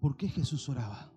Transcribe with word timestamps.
¿por 0.00 0.16
qué 0.16 0.28
Jesús 0.28 0.68
oraba? 0.68 1.12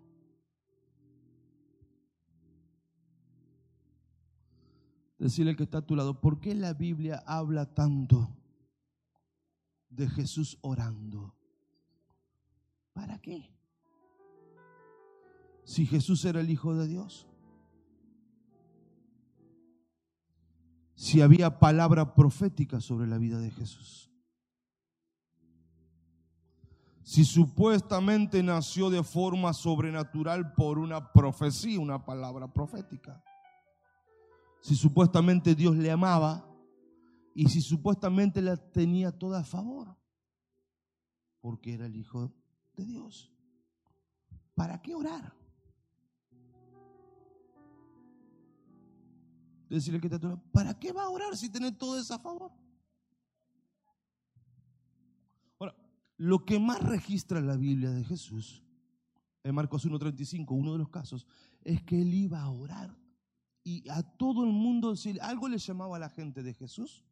Decirle 5.17 5.51
al 5.51 5.57
que 5.57 5.63
está 5.63 5.79
a 5.79 5.85
tu 5.85 5.95
lado, 5.95 6.19
¿por 6.19 6.39
qué 6.39 6.53
la 6.53 6.73
Biblia 6.73 7.23
habla 7.25 7.73
tanto 7.73 8.35
de 9.89 10.09
Jesús 10.09 10.57
orando? 10.61 11.33
¿Para 12.91 13.19
qué? 13.19 13.49
Si 15.63 15.85
Jesús 15.85 16.25
era 16.25 16.41
el 16.41 16.49
Hijo 16.49 16.75
de 16.75 16.87
Dios. 16.87 17.27
Si 20.95 21.21
había 21.21 21.59
palabra 21.59 22.13
profética 22.15 22.81
sobre 22.81 23.07
la 23.07 23.17
vida 23.17 23.39
de 23.39 23.49
Jesús. 23.49 24.12
Si 27.03 27.25
supuestamente 27.25 28.41
nació 28.41 28.89
de 28.89 29.03
forma 29.03 29.53
sobrenatural 29.53 30.53
por 30.53 30.79
una 30.79 31.11
profecía, 31.11 31.79
una 31.79 32.05
palabra 32.05 32.51
profética. 32.51 33.21
Si 34.61 34.75
supuestamente 34.75 35.53
Dios 35.53 35.75
le 35.75 35.91
amaba 35.91 36.49
y 37.35 37.49
si 37.49 37.61
supuestamente 37.61 38.41
la 38.41 38.55
tenía 38.55 39.11
toda 39.11 39.41
a 39.41 39.43
favor. 39.43 39.97
Porque 41.41 41.73
era 41.73 41.87
el 41.87 41.95
Hijo 41.97 42.33
de 42.75 42.85
Dios. 42.85 43.33
¿Para 44.55 44.81
qué 44.81 44.95
orar? 44.95 45.33
Decirle 49.67 49.99
que 49.99 50.07
te 50.07 50.19
¿para 50.51 50.77
qué 50.79 50.93
va 50.93 51.03
a 51.03 51.09
orar 51.09 51.35
si 51.35 51.49
tiene 51.49 51.71
todo 51.71 51.99
eso 51.99 52.13
a 52.13 52.19
favor? 52.19 52.51
Lo 56.17 56.45
que 56.45 56.59
más 56.59 56.81
registra 56.81 57.41
la 57.41 57.57
Biblia 57.57 57.91
de 57.91 58.03
Jesús, 58.03 58.63
en 59.43 59.55
Marcos 59.55 59.85
1.35, 59.85 60.47
uno 60.51 60.73
de 60.73 60.79
los 60.79 60.89
casos, 60.89 61.27
es 61.63 61.83
que 61.83 62.01
él 62.01 62.13
iba 62.13 62.41
a 62.41 62.49
orar 62.49 62.95
y 63.63 63.87
a 63.89 64.03
todo 64.03 64.43
el 64.43 64.51
mundo, 64.51 64.95
si 64.95 65.17
algo 65.19 65.47
le 65.47 65.57
llamaba 65.57 65.95
a 65.95 65.99
la 65.99 66.09
gente 66.09 66.43
de 66.43 66.53
Jesús, 66.53 67.05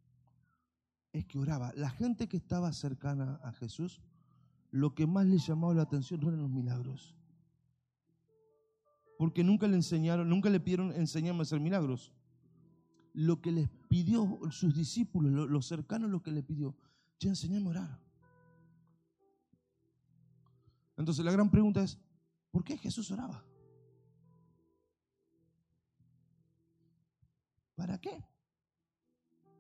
es 1.13 1.25
que 1.25 1.39
oraba. 1.39 1.71
La 1.75 1.89
gente 1.89 2.27
que 2.27 2.37
estaba 2.37 2.73
cercana 2.73 3.39
a 3.43 3.53
Jesús, 3.53 4.01
lo 4.69 4.93
que 4.93 5.07
más 5.07 5.25
le 5.25 5.37
llamaba 5.37 5.73
la 5.73 5.83
atención 5.83 6.19
no 6.19 6.27
eran 6.27 6.41
los 6.41 6.51
milagros. 6.51 7.15
Porque 9.17 9.43
nunca 9.43 9.67
le 9.67 9.75
enseñaron, 9.75 10.27
nunca 10.27 10.49
le 10.49 10.59
pidieron 10.59 10.91
enseñarme 10.93 11.39
a 11.39 11.43
hacer 11.43 11.59
milagros 11.59 12.11
lo 13.13 13.41
que 13.41 13.51
les 13.51 13.69
pidió 13.89 14.39
sus 14.51 14.73
discípulos, 14.73 15.49
los 15.49 15.65
cercanos, 15.65 16.09
lo 16.09 16.21
que 16.21 16.31
le 16.31 16.43
pidió. 16.43 16.75
Ya 17.19 17.29
enseñame 17.29 17.67
a 17.67 17.69
orar. 17.69 17.99
Entonces 20.97 21.23
la 21.25 21.31
gran 21.31 21.49
pregunta 21.49 21.81
es, 21.81 21.97
¿por 22.51 22.63
qué 22.63 22.77
Jesús 22.77 23.09
oraba? 23.11 23.43
¿Para 27.75 27.99
qué? 27.99 28.23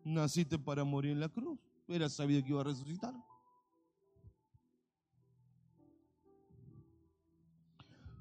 Naciste 0.03 0.59
para 0.59 0.83
morir 0.83 1.11
en 1.11 1.19
la 1.19 1.29
cruz. 1.29 1.59
Era 1.87 2.09
sabido 2.09 2.43
que 2.43 2.49
iba 2.49 2.61
a 2.61 2.65
resucitar. 2.65 3.13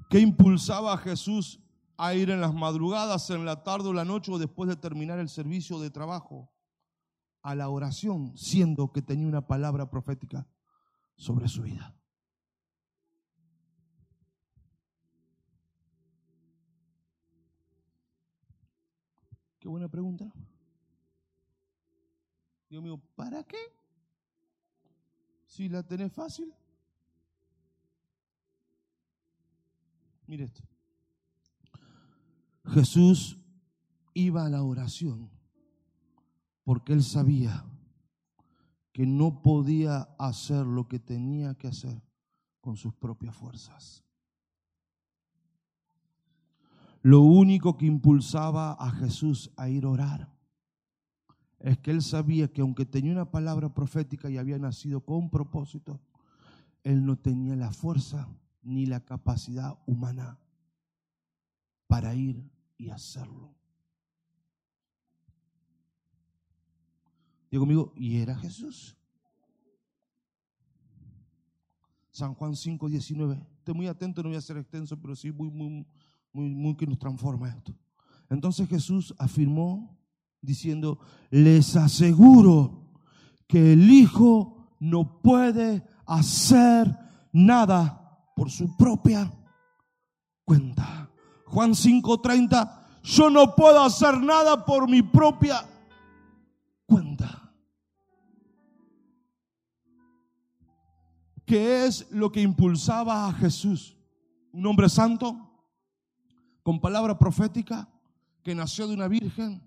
¿Qué 0.08 0.18
impulsaba 0.18 0.92
a 0.92 0.98
Jesús 0.98 1.60
a 1.96 2.14
ir 2.14 2.30
en 2.30 2.40
las 2.40 2.54
madrugadas, 2.54 3.28
en 3.30 3.44
la 3.44 3.62
tarde 3.62 3.90
o 3.90 3.92
la 3.92 4.04
noche 4.04 4.32
o 4.32 4.38
después 4.38 4.68
de 4.68 4.76
terminar 4.76 5.18
el 5.18 5.28
servicio 5.28 5.78
de 5.78 5.90
trabajo 5.90 6.50
a 7.42 7.54
la 7.54 7.68
oración, 7.68 8.36
siendo 8.36 8.90
que 8.90 9.02
tenía 9.02 9.26
una 9.26 9.46
palabra 9.46 9.90
profética 9.90 10.48
sobre 11.16 11.46
su 11.46 11.62
vida. 11.62 11.99
Buena 19.70 19.88
pregunta. 19.88 20.30
Dios 22.68 22.82
mío, 22.82 23.00
¿para 23.16 23.42
qué? 23.44 23.58
Si 25.46 25.68
la 25.68 25.82
tenés 25.82 26.12
fácil. 26.12 26.52
Mire 30.26 30.44
esto. 30.44 30.62
Jesús 32.66 33.36
iba 34.14 34.46
a 34.46 34.48
la 34.48 34.62
oración 34.62 35.30
porque 36.62 36.92
él 36.92 37.02
sabía 37.02 37.64
que 38.92 39.06
no 39.06 39.42
podía 39.42 40.02
hacer 40.18 40.66
lo 40.66 40.86
que 40.86 41.00
tenía 41.00 41.54
que 41.54 41.68
hacer 41.68 42.00
con 42.60 42.76
sus 42.76 42.94
propias 42.94 43.34
fuerzas. 43.34 44.04
Lo 47.02 47.20
único 47.22 47.78
que 47.78 47.86
impulsaba 47.86 48.72
a 48.72 48.90
Jesús 48.90 49.50
a 49.56 49.68
ir 49.68 49.84
a 49.84 49.90
orar 49.90 50.40
es 51.58 51.78
que 51.78 51.90
él 51.90 52.02
sabía 52.02 52.48
que 52.48 52.60
aunque 52.60 52.84
tenía 52.86 53.12
una 53.12 53.30
palabra 53.30 53.72
profética 53.72 54.30
y 54.30 54.38
había 54.38 54.58
nacido 54.58 55.00
con 55.02 55.30
propósito, 55.30 56.00
él 56.82 57.04
no 57.04 57.16
tenía 57.16 57.56
la 57.56 57.70
fuerza 57.72 58.28
ni 58.62 58.86
la 58.86 59.00
capacidad 59.00 59.78
humana 59.86 60.38
para 61.86 62.14
ir 62.14 62.50
y 62.76 62.90
hacerlo. 62.90 63.54
Digo 67.50 67.62
conmigo, 67.62 67.92
¿y 67.96 68.18
era 68.18 68.36
Jesús? 68.36 68.96
San 72.10 72.34
Juan 72.34 72.54
5, 72.54 72.88
19. 72.88 73.40
Estoy 73.58 73.74
muy 73.74 73.86
atento, 73.86 74.22
no 74.22 74.28
voy 74.28 74.36
a 74.38 74.40
ser 74.40 74.56
extenso, 74.56 75.00
pero 75.00 75.16
sí 75.16 75.32
muy, 75.32 75.50
muy, 75.50 75.86
muy, 76.32 76.76
que 76.76 76.86
nos 76.86 76.98
transforma 76.98 77.48
esto. 77.48 77.74
Entonces 78.28 78.68
Jesús 78.68 79.14
afirmó 79.18 79.98
diciendo, 80.40 80.98
les 81.30 81.76
aseguro 81.76 82.92
que 83.46 83.72
el 83.72 83.90
Hijo 83.90 84.76
no 84.78 85.20
puede 85.20 85.84
hacer 86.06 86.96
nada 87.32 88.24
por 88.36 88.50
su 88.50 88.76
propia 88.76 89.32
cuenta. 90.44 91.10
Juan 91.46 91.74
5:30, 91.74 92.80
yo 93.02 93.30
no 93.30 93.54
puedo 93.54 93.82
hacer 93.82 94.20
nada 94.20 94.64
por 94.64 94.88
mi 94.88 95.02
propia 95.02 95.66
cuenta. 96.86 97.52
¿Qué 101.44 101.84
es 101.86 102.08
lo 102.12 102.30
que 102.30 102.40
impulsaba 102.40 103.26
a 103.26 103.32
Jesús? 103.32 103.96
Un 104.52 104.66
hombre 104.66 104.88
santo, 104.88 105.49
con 106.62 106.80
palabra 106.80 107.18
profética, 107.18 107.88
que 108.42 108.54
nació 108.54 108.86
de 108.88 108.94
una 108.94 109.08
virgen, 109.08 109.62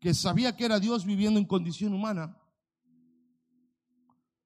que 0.00 0.14
sabía 0.14 0.56
que 0.56 0.64
era 0.64 0.80
Dios 0.80 1.04
viviendo 1.04 1.38
en 1.38 1.46
condición 1.46 1.92
humana. 1.92 2.36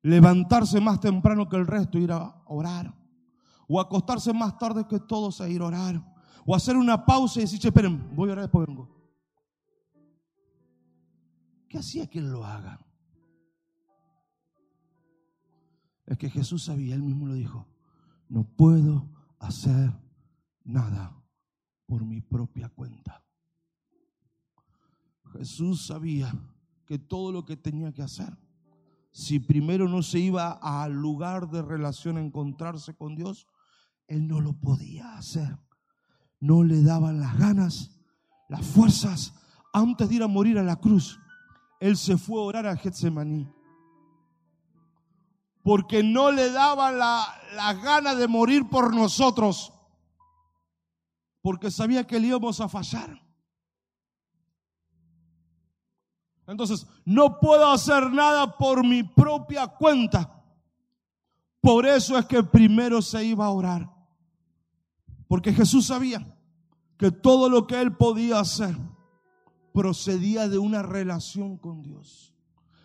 Levantarse 0.03 0.81
más 0.81 1.01
temprano 1.01 1.49
que 1.49 1.57
el 1.57 1.67
resto, 1.67 1.99
ir 1.99 2.13
a 2.13 2.43
orar. 2.47 2.95
O 3.69 3.81
acostarse 3.81 4.33
más 4.33 4.59
tarde 4.59 4.87
que 4.89 4.99
todos 4.99 5.41
a 5.41 5.49
ir 5.49 5.61
a 5.61 5.67
orar 5.67 6.11
o 6.47 6.55
hacer 6.55 6.77
una 6.77 7.05
pausa 7.05 7.39
y 7.39 7.43
decir, 7.43 7.65
esperen, 7.65 8.15
voy 8.15 8.29
a 8.29 8.33
orar 8.33 8.45
después 8.45 8.67
vengo. 8.67 8.89
¿Qué 11.69 11.79
hacía 11.79 12.09
que 12.09 12.19
él 12.19 12.31
lo 12.31 12.45
haga? 12.45 12.85
Es 16.07 16.19
que 16.19 16.29
Jesús 16.29 16.65
sabía, 16.65 16.95
él 16.95 17.03
mismo 17.03 17.29
lo 17.29 17.35
dijo, 17.35 17.69
no 18.29 18.43
puedo 18.43 19.09
hacer 19.39 19.93
nada 20.65 21.20
por 21.91 22.07
mi 22.07 22.23
propia 22.23 22.71
cuenta. 22.71 23.23
Jesús 25.33 25.87
sabía 25.87 26.33
que 26.87 26.99
todo 26.99 27.33
lo 27.33 27.45
que 27.45 27.57
tenía 27.57 27.93
que 27.93 28.03
hacer, 28.03 28.39
si 29.11 29.41
primero 29.41 29.89
no 29.89 30.03
se 30.03 30.21
iba 30.21 30.53
al 30.53 30.93
lugar 30.93 31.51
de 31.51 31.63
relación 31.63 32.17
a 32.17 32.23
encontrarse 32.23 32.95
con 32.95 33.15
Dios, 33.15 33.47
él 34.07 34.27
no 34.27 34.41
lo 34.41 34.55
podía 34.55 35.19
hacer 35.19 35.59
no 36.41 36.65
le 36.65 36.83
daban 36.83 37.21
las 37.21 37.39
ganas, 37.39 37.91
las 38.49 38.67
fuerzas, 38.67 39.35
antes 39.73 40.09
de 40.09 40.17
ir 40.17 40.23
a 40.23 40.29
morir 40.29 40.59
a 40.59 40.63
la 40.63 40.77
cruz. 40.77 41.21
Él 41.79 41.97
se 41.97 42.17
fue 42.17 42.41
a 42.41 42.45
orar 42.45 42.67
a 42.67 42.77
Getsemaní. 42.77 43.49
Porque 45.63 46.03
no 46.03 46.33
le 46.33 46.51
daban 46.51 46.99
las 46.99 47.29
la 47.55 47.75
ganas 47.75 48.17
de 48.17 48.27
morir 48.27 48.69
por 48.69 48.95
nosotros. 48.95 49.73
Porque 51.43 51.71
sabía 51.71 52.07
que 52.07 52.19
le 52.21 52.29
íbamos 52.29 52.61
a 52.61 52.69
fallar. 52.69 53.21
Entonces, 56.47 56.87
no 57.05 57.39
puedo 57.39 57.71
hacer 57.71 58.11
nada 58.11 58.57
por 58.57 58.85
mi 58.85 59.03
propia 59.03 59.69
cuenta. 59.69 60.43
Por 61.61 61.87
eso 61.87 62.19
es 62.19 62.27
que 62.27 62.43
primero 62.43 63.01
se 63.01 63.25
iba 63.25 63.47
a 63.47 63.51
orar. 63.51 63.89
Porque 65.29 65.53
Jesús 65.53 65.87
sabía 65.87 66.37
que 66.99 67.11
todo 67.13 67.49
lo 67.49 67.67
que 67.67 67.81
él 67.81 67.97
podía 67.97 68.41
hacer 68.41 68.77
procedía 69.73 70.49
de 70.49 70.59
una 70.59 70.83
relación 70.83 71.57
con 71.57 71.83
Dios. 71.83 72.35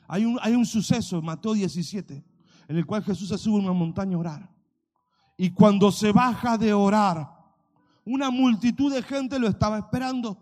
Hay 0.07 0.25
un, 0.25 0.37
hay 0.41 0.53
un 0.53 0.65
suceso 0.65 1.17
en 1.17 1.25
Mateo 1.25 1.53
17 1.53 2.23
en 2.67 2.77
el 2.77 2.85
cual 2.85 3.03
Jesús 3.03 3.29
se 3.29 3.37
sube 3.37 3.57
a 3.57 3.63
una 3.63 3.73
montaña 3.73 4.15
a 4.15 4.19
orar. 4.19 4.55
Y 5.37 5.51
cuando 5.51 5.91
se 5.91 6.11
baja 6.11 6.57
de 6.57 6.73
orar, 6.73 7.34
una 8.05 8.29
multitud 8.29 8.93
de 8.93 9.03
gente 9.03 9.39
lo 9.39 9.47
estaba 9.47 9.79
esperando. 9.79 10.37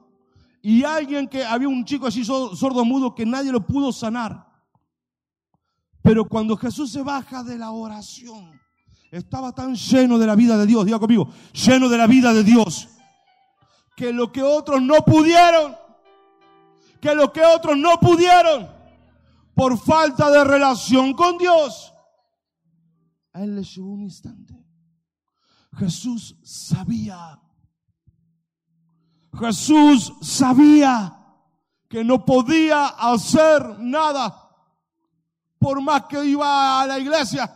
Y 0.62 0.84
alguien 0.84 1.28
que 1.28 1.44
había 1.44 1.68
un 1.68 1.84
chico 1.84 2.08
así 2.08 2.24
sordo 2.24 2.86
mudo 2.86 3.16
que 3.16 3.26
nadie 3.26 3.52
lo 3.52 3.66
pudo 3.66 3.92
sanar. 3.92 4.48
Pero 6.02 6.26
cuando 6.28 6.56
Jesús 6.58 6.92
se 6.92 7.02
baja 7.02 7.44
de 7.44 7.58
la 7.58 7.72
oración, 7.72 8.52
estaba 9.12 9.54
tan 9.54 9.76
lleno 9.76 10.18
de 10.18 10.28
la 10.28 10.36
vida 10.36 10.58
de 10.58 10.66
Dios, 10.66 10.86
diga 10.86 11.00
conmigo, 11.00 11.30
lleno 11.54 11.88
de 11.88 11.98
la 11.98 12.08
vida 12.08 12.34
de 12.34 12.44
Dios, 12.44 12.90
que 13.96 14.12
lo 14.12 14.32
que 14.32 14.44
otros 14.44 14.82
no 14.82 15.06
pudieron, 15.06 15.76
que 17.00 17.16
lo 17.16 17.32
que 17.32 17.42
otros 17.46 17.78
no 17.78 18.00
pudieron, 18.00 18.70
por 19.54 19.78
falta 19.78 20.32
de 20.32 20.44
relación 20.44 21.14
con 21.14 21.38
Dios, 21.38 21.94
a 23.34 23.44
él 23.44 23.56
le 23.56 23.64
llevó 23.64 23.92
un 23.94 24.02
instante. 24.02 24.54
Jesús 25.78 26.38
sabía, 26.44 27.40
Jesús 29.44 30.14
sabía 30.22 31.18
que 31.90 32.04
no 32.04 32.26
podía 32.26 32.88
hacer 32.88 33.80
nada 33.80 34.50
por 35.60 35.82
más 35.82 36.04
que 36.06 36.24
iba 36.26 36.82
a 36.82 36.88
la 36.88 37.00
iglesia 37.00 37.54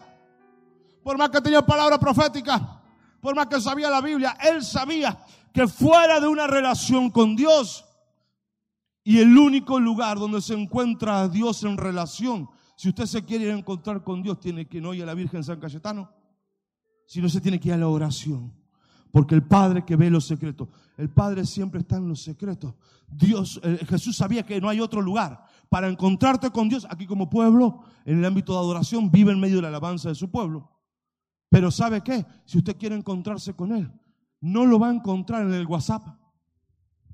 por 1.07 1.18
más 1.18 1.30
que 1.30 1.39
tenía 1.39 1.66
palabra 1.66 1.98
profética, 1.98 2.81
por 3.22 3.34
más 3.34 3.48
que 3.48 3.62
sabía 3.62 3.89
la 3.89 4.01
Biblia, 4.01 4.38
él 4.42 4.62
sabía 4.62 5.18
que 5.54 5.66
fuera 5.66 6.19
de 6.19 6.28
una 6.28 6.48
relación 6.48 7.12
con 7.12 7.34
Dios 7.34 7.86
y 9.06 9.19
el 9.19 9.38
único 9.38 9.80
lugar 9.80 10.19
donde 10.19 10.42
se 10.42 10.54
encuentra 10.54 11.22
a 11.22 11.30
Dios 11.30 11.63
en 11.63 11.78
relación, 11.78 12.50
si 12.75 12.90
usted 12.90 13.06
se 13.06 13.24
quiere 13.24 13.45
ir 13.45 13.51
a 13.51 13.57
encontrar 13.57 14.04
con 14.04 14.22
Dios, 14.22 14.38
tiene 14.42 14.68
que 14.68 14.81
no 14.81 14.94
ir 14.94 15.04
a 15.04 15.06
la 15.06 15.13
Virgen 15.13 15.45
San 15.45 15.62
Cayetano, 15.62 16.12
sino 17.06 17.30
se 17.30 17.40
tiene 17.40 17.57
que 17.57 17.69
ir 17.69 17.75
a 17.75 17.78
la 17.78 17.88
oración. 17.88 18.54
Porque 19.18 19.34
el 19.34 19.42
Padre 19.42 19.84
que 19.84 19.96
ve 19.96 20.12
los 20.12 20.28
secretos, 20.28 20.68
el 20.96 21.10
Padre 21.10 21.44
siempre 21.44 21.80
está 21.80 21.98
en 21.98 22.08
los 22.08 22.22
secretos. 22.22 22.75
Dios, 23.08 23.60
eh, 23.64 23.80
Jesús 23.90 24.16
sabía 24.16 24.44
que 24.44 24.62
no 24.62 24.69
hay 24.69 24.80
otro 24.80 25.02
lugar 25.02 25.44
para 25.69 25.88
encontrarte 25.88 26.52
con 26.52 26.69
Dios 26.69 26.86
aquí 26.88 27.08
como 27.08 27.28
pueblo, 27.28 27.81
en 28.06 28.19
el 28.19 28.25
ámbito 28.25 28.54
de 28.54 28.60
adoración, 28.60 29.10
vive 29.10 29.31
en 29.31 29.40
medio 29.40 29.56
de 29.56 29.64
la 29.64 29.69
alabanza 29.69 30.10
de 30.10 30.14
su 30.14 30.30
pueblo. 30.30 30.69
Pero 31.50 31.72
¿sabe 31.72 32.02
qué? 32.02 32.28
Si 32.46 32.60
usted 32.60 32.78
quiere 32.78 32.96
encontrarse 32.96 33.56
con 33.56 33.72
Él, 33.72 33.92
no 34.40 34.68
lo 34.68 34.78
va 34.78 34.90
a 34.90 34.94
encontrar 34.94 35.42
en 35.42 35.54
el 35.56 35.66
WhatsApp 35.66 36.04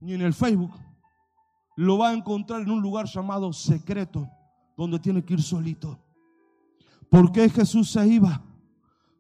ni 0.01 0.11
en 0.11 0.23
el 0.23 0.33
Facebook. 0.33 0.73
Lo 1.77 1.97
va 1.99 2.09
a 2.09 2.13
encontrar 2.13 2.63
en 2.63 2.69
un 2.69 2.81
lugar 2.81 3.05
llamado 3.05 3.53
secreto, 3.53 4.29
donde 4.75 4.99
tiene 4.99 5.23
que 5.23 5.35
ir 5.35 5.41
solito. 5.41 5.97
¿Por 7.09 7.31
qué 7.31 7.47
Jesús 7.47 7.91
se 7.91 8.05
iba 8.05 8.43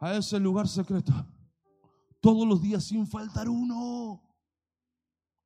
a 0.01 0.15
ese 0.15 0.37
lugar 0.37 0.67
secreto? 0.67 1.13
Todos 2.23 2.47
los 2.47 2.59
días 2.59 2.83
sin 2.83 3.05
faltar 3.05 3.47
uno. 3.47 4.23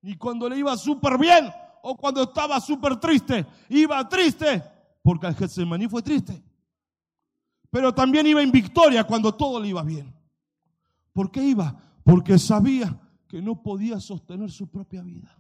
Y 0.02 0.16
cuando 0.16 0.48
le 0.48 0.60
iba 0.60 0.78
súper 0.78 1.18
bien 1.18 1.50
o 1.82 1.98
cuando 1.98 2.24
estaba 2.24 2.62
súper 2.62 2.98
triste, 3.02 3.46
iba 3.68 4.08
triste, 4.08 4.64
porque 5.02 5.28
al 5.28 5.36
Getsemaní 5.36 5.90
fue 5.90 6.02
triste 6.02 6.48
pero 7.70 7.94
también 7.94 8.26
iba 8.28 8.42
en 8.42 8.52
victoria 8.52 9.04
cuando 9.04 9.36
todo 9.36 9.60
le 9.60 9.68
iba 9.70 9.84
bien. 9.84 10.14
¿Por 11.14 11.32
qué 11.32 11.44
iba? 11.44 11.80
Porque 12.04 12.38
sabía 12.38 13.00
que 13.28 13.42
no 13.42 13.62
podía 13.62 14.00
sostener 14.00 14.50
su 14.52 14.68
propia 14.70 15.02
vida. 15.02 15.36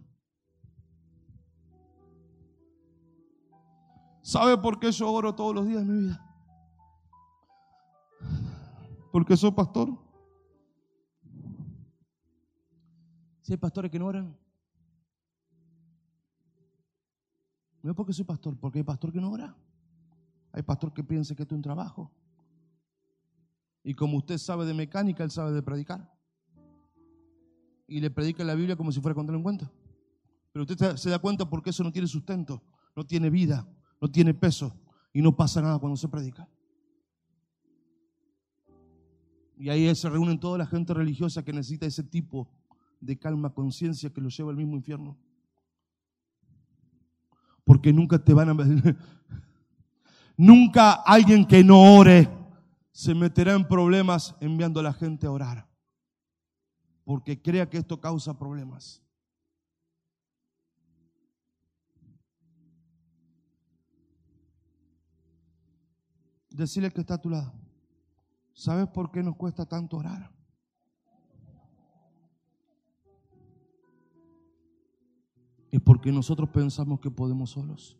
¿Sabe 4.21 4.57
por 4.57 4.79
qué 4.79 4.91
yo 4.91 5.09
oro 5.09 5.33
todos 5.33 5.55
los 5.55 5.67
días 5.67 5.79
de 5.79 5.85
mi 5.85 6.01
vida? 6.01 6.23
Porque 9.11 9.37
soy 9.37 9.51
pastor. 9.51 9.89
Si 13.47 13.53
hay 13.53 13.57
pastores 13.57 13.89
que 13.89 13.97
no 13.97 14.07
oran. 14.07 14.37
No 17.81 17.91
es 17.91 17.95
porque 17.95 18.11
soy 18.11 18.25
pastor, 18.25 18.59
porque 18.59 18.79
hay 18.79 18.83
pastor 18.83 19.13
que 19.13 19.21
no 19.21 19.31
ora. 19.31 19.55
Hay 20.51 20.63
pastor 20.63 20.93
que 20.93 21.01
piensa 21.01 21.33
que 21.33 21.43
es 21.43 21.51
un 21.53 21.61
trabajo. 21.61 22.11
Y 23.85 23.93
como 23.93 24.17
usted 24.17 24.37
sabe 24.37 24.65
de 24.65 24.73
mecánica, 24.73 25.23
él 25.23 25.31
sabe 25.31 25.53
de 25.53 25.61
predicar. 25.61 26.13
Y 27.87 28.01
le 28.01 28.11
predica 28.11 28.43
la 28.43 28.53
Biblia 28.53 28.75
como 28.75 28.91
si 28.91 28.99
fuera 28.99 29.13
a 29.13 29.15
contar 29.15 29.37
un 29.37 29.43
cuento. 29.43 29.71
Pero 30.51 30.65
usted 30.65 30.97
se 30.97 31.09
da 31.09 31.19
cuenta 31.19 31.49
porque 31.49 31.69
eso 31.69 31.85
no 31.85 31.93
tiene 31.93 32.09
sustento, 32.09 32.61
no 32.97 33.05
tiene 33.05 33.29
vida, 33.29 33.65
no 34.01 34.11
tiene 34.11 34.33
peso 34.33 34.77
y 35.13 35.21
no 35.21 35.33
pasa 35.37 35.61
nada 35.61 35.79
cuando 35.79 35.95
se 35.95 36.09
predica. 36.09 36.49
Y 39.55 39.69
ahí 39.69 39.95
se 39.95 40.09
reúnen 40.09 40.37
toda 40.37 40.57
la 40.57 40.65
gente 40.65 40.93
religiosa 40.93 41.45
que 41.45 41.53
necesita 41.53 41.85
ese 41.85 42.03
tipo 42.03 42.51
de 42.99 43.17
calma, 43.17 43.53
conciencia 43.53 44.11
que 44.11 44.21
lo 44.21 44.29
lleva 44.29 44.51
al 44.51 44.57
mismo 44.57 44.75
infierno. 44.75 45.17
Porque 47.63 47.91
nunca 47.91 48.23
te 48.23 48.33
van 48.33 48.49
a... 48.49 48.55
Nunca 50.39 50.91
alguien 50.91 51.45
que 51.45 51.63
no 51.63 51.95
ore 51.97 52.29
se 52.91 53.15
meterá 53.15 53.53
en 53.53 53.67
problemas 53.67 54.35
enviando 54.39 54.79
a 54.79 54.83
la 54.83 54.93
gente 54.93 55.25
a 55.25 55.31
orar. 55.31 55.67
Porque 57.03 57.41
crea 57.41 57.69
que 57.69 57.77
esto 57.77 57.99
causa 57.99 58.37
problemas. 58.37 59.01
Decirle 66.49 66.91
que 66.91 67.01
está 67.01 67.15
a 67.15 67.21
tu 67.21 67.29
lado. 67.29 67.53
¿Sabes 68.53 68.87
por 68.87 69.11
qué 69.11 69.21
nos 69.21 69.35
cuesta 69.35 69.65
tanto 69.65 69.97
orar? 69.97 70.36
Es 75.77 75.83
porque 75.83 76.11
nosotros 76.11 76.49
pensamos 76.49 76.99
que 76.99 77.11
podemos 77.11 77.51
solos. 77.51 77.95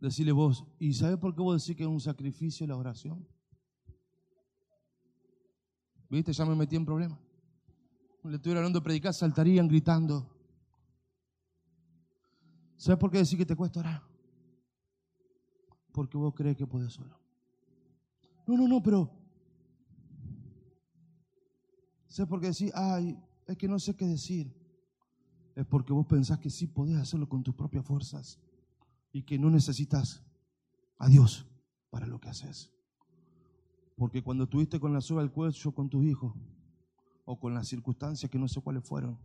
decirle 0.00 0.30
vos, 0.30 0.64
¿y 0.78 0.94
sabes 0.94 1.18
por 1.18 1.34
qué 1.34 1.42
vos 1.42 1.60
decís 1.60 1.76
que 1.76 1.82
es 1.82 1.88
un 1.88 2.00
sacrificio 2.00 2.68
la 2.68 2.76
oración? 2.76 3.26
¿Viste? 6.08 6.32
Ya 6.32 6.44
me 6.44 6.54
metí 6.54 6.76
en 6.76 6.84
problemas. 6.84 7.18
Le 8.22 8.36
estuviera 8.36 8.60
hablando 8.60 8.78
de 8.78 8.84
predicar, 8.84 9.12
saltarían 9.12 9.66
gritando. 9.66 10.24
¿Sabes 12.76 12.98
por 13.00 13.10
qué 13.10 13.18
decís 13.18 13.36
que 13.36 13.44
te 13.44 13.56
cuesta 13.56 13.80
orar? 13.80 14.02
Porque 15.92 16.16
vos 16.16 16.32
crees 16.32 16.56
que 16.56 16.66
podés 16.66 16.92
solo. 16.92 17.18
No, 18.46 18.56
no, 18.56 18.68
no, 18.68 18.80
pero. 18.80 19.10
¿Sabes 22.06 22.28
por 22.30 22.40
qué 22.40 22.46
decís, 22.46 22.70
ay, 22.72 23.20
es 23.50 23.58
que 23.58 23.68
no 23.68 23.78
sé 23.78 23.96
qué 23.96 24.06
decir? 24.06 24.54
Es 25.56 25.66
porque 25.66 25.92
vos 25.92 26.06
pensás 26.06 26.38
que 26.38 26.50
sí 26.50 26.68
podés 26.68 26.96
hacerlo 26.96 27.28
con 27.28 27.42
tus 27.42 27.54
propias 27.54 27.84
fuerzas 27.84 28.38
y 29.12 29.24
que 29.24 29.38
no 29.38 29.50
necesitas 29.50 30.22
a 30.98 31.08
Dios 31.08 31.46
para 31.90 32.06
lo 32.06 32.20
que 32.20 32.28
haces. 32.28 32.70
Porque 33.96 34.22
cuando 34.22 34.44
estuviste 34.44 34.78
con 34.78 34.92
la 34.92 35.00
soga 35.00 35.22
al 35.22 35.32
cuello 35.32 35.72
con 35.72 35.90
tus 35.90 36.04
hijos 36.04 36.32
o 37.24 37.40
con 37.40 37.52
las 37.52 37.66
circunstancias 37.66 38.30
que 38.30 38.38
no 38.38 38.46
sé 38.46 38.60
cuáles 38.60 38.84
fueron, 38.84 39.18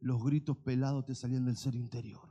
los 0.00 0.22
gritos 0.22 0.58
pelados 0.58 1.06
te 1.06 1.14
salían 1.14 1.46
del 1.46 1.56
ser 1.56 1.74
interior. 1.74 2.28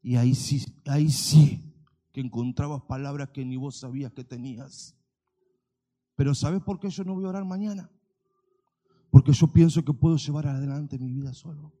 Y 0.00 0.14
ahí 0.14 0.34
sí, 0.34 0.64
ahí 0.86 1.10
sí 1.10 1.74
que 2.12 2.20
encontrabas 2.20 2.82
palabras 2.82 3.30
que 3.30 3.44
ni 3.44 3.56
vos 3.56 3.80
sabías 3.80 4.12
que 4.12 4.22
tenías. 4.22 4.94
Pero 6.14 6.34
¿sabes 6.36 6.62
por 6.62 6.78
qué 6.78 6.88
yo 6.88 7.02
no 7.02 7.14
voy 7.14 7.24
a 7.24 7.30
orar 7.30 7.44
mañana? 7.44 7.90
Porque 9.10 9.32
yo 9.32 9.52
pienso 9.52 9.84
que 9.84 9.92
puedo 9.92 10.16
llevar 10.16 10.46
adelante 10.46 10.98
mi 10.98 11.10
vida 11.10 11.32
solo. 11.32 11.72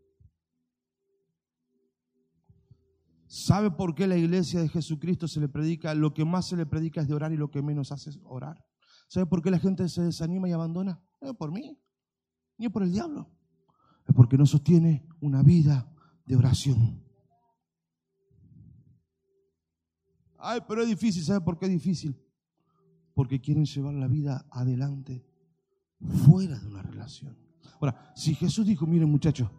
¿Sabe 3.26 3.70
por 3.70 3.94
qué 3.94 4.06
la 4.06 4.16
iglesia 4.16 4.60
de 4.60 4.70
Jesucristo 4.70 5.28
se 5.28 5.38
le 5.38 5.48
predica? 5.48 5.94
Lo 5.94 6.14
que 6.14 6.24
más 6.24 6.48
se 6.48 6.56
le 6.56 6.64
predica 6.64 7.02
es 7.02 7.08
de 7.08 7.14
orar 7.14 7.30
y 7.32 7.36
lo 7.36 7.50
que 7.50 7.60
menos 7.60 7.92
hace 7.92 8.10
es 8.10 8.18
orar. 8.24 8.64
¿Sabe 9.08 9.26
por 9.26 9.42
qué 9.42 9.50
la 9.50 9.58
gente 9.58 9.86
se 9.88 10.02
desanima 10.02 10.48
y 10.48 10.52
abandona? 10.52 11.02
No 11.20 11.30
es 11.30 11.36
por 11.36 11.52
mí, 11.52 11.78
ni 12.56 12.66
es 12.66 12.72
por 12.72 12.82
el 12.82 12.90
diablo. 12.90 13.30
Es 14.06 14.14
porque 14.14 14.38
no 14.38 14.46
sostiene 14.46 15.06
una 15.20 15.42
vida 15.42 15.94
de 16.24 16.36
oración. 16.36 17.04
Ay, 20.38 20.60
pero 20.66 20.82
es 20.82 20.88
difícil. 20.88 21.22
¿Sabe 21.22 21.42
por 21.42 21.58
qué 21.58 21.66
es 21.66 21.72
difícil? 21.72 22.18
Porque 23.12 23.40
quieren 23.40 23.66
llevar 23.66 23.92
la 23.94 24.08
vida 24.08 24.46
adelante 24.50 25.27
fuera 26.00 26.58
de 26.58 26.66
una 26.66 26.82
relación. 26.82 27.36
Ahora, 27.80 28.12
si 28.14 28.34
Jesús 28.34 28.66
dijo, 28.66 28.86
miren 28.86 29.10
muchachos, 29.10 29.50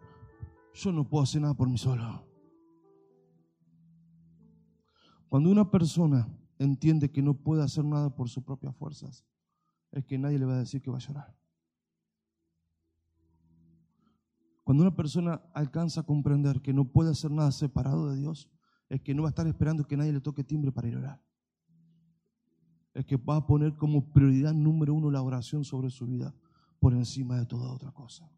yo 0.74 0.92
no 0.92 1.08
puedo 1.08 1.24
hacer 1.24 1.40
nada 1.40 1.54
por 1.54 1.68
mí 1.68 1.78
solo. 1.78 2.26
Cuando 5.28 5.50
una 5.50 5.70
persona 5.70 6.28
entiende 6.58 7.10
que 7.10 7.22
no 7.22 7.34
puede 7.34 7.62
hacer 7.62 7.84
nada 7.84 8.14
por 8.14 8.28
sus 8.28 8.44
propias 8.44 8.74
fuerzas, 8.76 9.24
es 9.92 10.04
que 10.04 10.18
nadie 10.18 10.38
le 10.38 10.44
va 10.44 10.54
a 10.54 10.58
decir 10.58 10.82
que 10.82 10.90
va 10.90 10.98
a 10.98 11.00
llorar. 11.00 11.36
Cuando 14.64 14.82
una 14.82 14.94
persona 14.94 15.42
alcanza 15.54 16.02
a 16.02 16.06
comprender 16.06 16.60
que 16.60 16.72
no 16.72 16.84
puede 16.84 17.10
hacer 17.10 17.30
nada 17.30 17.50
separado 17.50 18.10
de 18.10 18.16
Dios, 18.16 18.50
es 18.88 19.00
que 19.00 19.14
no 19.14 19.22
va 19.22 19.28
a 19.28 19.30
estar 19.30 19.46
esperando 19.46 19.84
que 19.84 19.96
nadie 19.96 20.12
le 20.12 20.20
toque 20.20 20.44
timbre 20.44 20.70
para 20.72 20.88
ir 20.88 20.96
a 20.96 20.98
orar. 20.98 21.29
Es 22.94 23.06
que 23.06 23.16
va 23.16 23.36
a 23.36 23.46
poner 23.46 23.76
como 23.76 24.12
prioridad 24.12 24.52
número 24.52 24.94
uno 24.94 25.10
la 25.10 25.22
oración 25.22 25.64
sobre 25.64 25.90
su 25.90 26.06
vida 26.06 26.34
por 26.80 26.92
encima 26.92 27.38
de 27.38 27.46
toda 27.46 27.72
otra 27.72 27.92
cosa. 27.92 28.28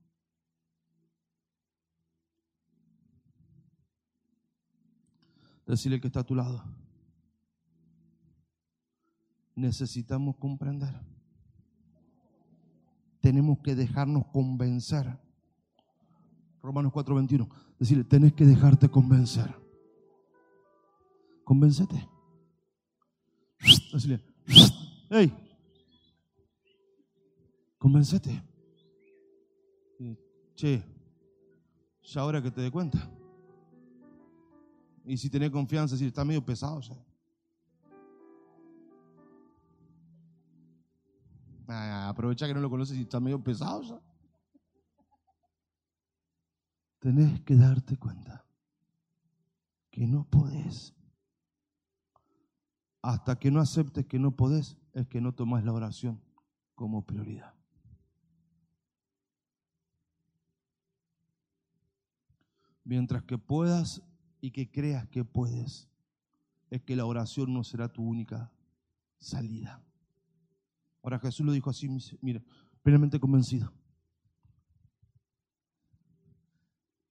Decirle 5.67 6.01
que 6.01 6.09
está 6.09 6.21
a 6.21 6.25
tu 6.25 6.35
lado. 6.35 6.63
Necesitamos 9.55 10.37
comprender. 10.37 11.01
Tenemos 13.21 13.59
que 13.61 13.75
dejarnos 13.75 14.27
convencer. 14.27 15.19
Romanos 16.63 16.93
4:21. 16.93 17.49
Decirle, 17.79 18.05
tenés 18.05 18.33
que 18.35 18.45
dejarte 18.45 18.89
convencer. 18.89 19.55
Convéncete. 21.45 22.09
Decirle, 23.93 24.32
hey, 25.11 25.33
convéncete. 27.79 28.43
Che, 30.55 30.83
ya 32.03 32.21
ahora 32.21 32.43
que 32.43 32.51
te 32.51 32.61
dé 32.61 32.71
cuenta. 32.71 32.99
Y 35.05 35.17
si 35.17 35.29
tenés 35.29 35.51
confianza, 35.51 35.97
si 35.97 36.07
está 36.07 36.25
medio 36.25 36.45
pesado 36.45 36.81
ya. 36.81 36.97
Ah, 41.69 42.09
aprovecha 42.09 42.47
que 42.47 42.55
no 42.55 42.61
lo 42.61 42.71
conoces 42.71 42.97
y 42.99 43.03
está 43.03 43.19
medio 43.19 43.43
pesado 43.43 43.83
ya. 43.83 44.01
Tenés 46.99 47.41
que 47.41 47.57
darte 47.57 47.97
cuenta 47.97 48.45
que 49.91 50.07
no 50.07 50.25
podés. 50.29 50.95
Hasta 53.03 53.37
que 53.39 53.51
no 53.51 53.61
aceptes 53.61 54.07
que 54.07 54.21
no 54.21 54.37
podés, 54.37 54.79
es 54.95 55.09
que 55.09 55.21
no 55.21 55.35
tomas 55.35 55.65
la 55.65 55.73
oración 55.73 56.21
como 56.77 57.05
prioridad. 57.05 57.53
Mientras 62.85 63.25
que 63.25 63.39
puedas 63.39 64.03
y 64.41 64.53
que 64.53 64.71
creas 64.71 65.07
que 65.09 65.25
puedes, 65.25 65.89
es 66.71 66.83
que 66.83 66.97
la 66.97 67.05
oración 67.05 67.53
no 67.53 67.65
será 67.65 67.93
tu 67.93 68.03
única 68.03 68.53
salida. 69.19 69.85
Ahora 71.03 71.19
Jesús 71.19 71.45
lo 71.45 71.53
dijo 71.53 71.71
así, 71.71 71.89
mira, 72.21 72.43
plenamente 72.83 73.19
convencido. 73.19 73.73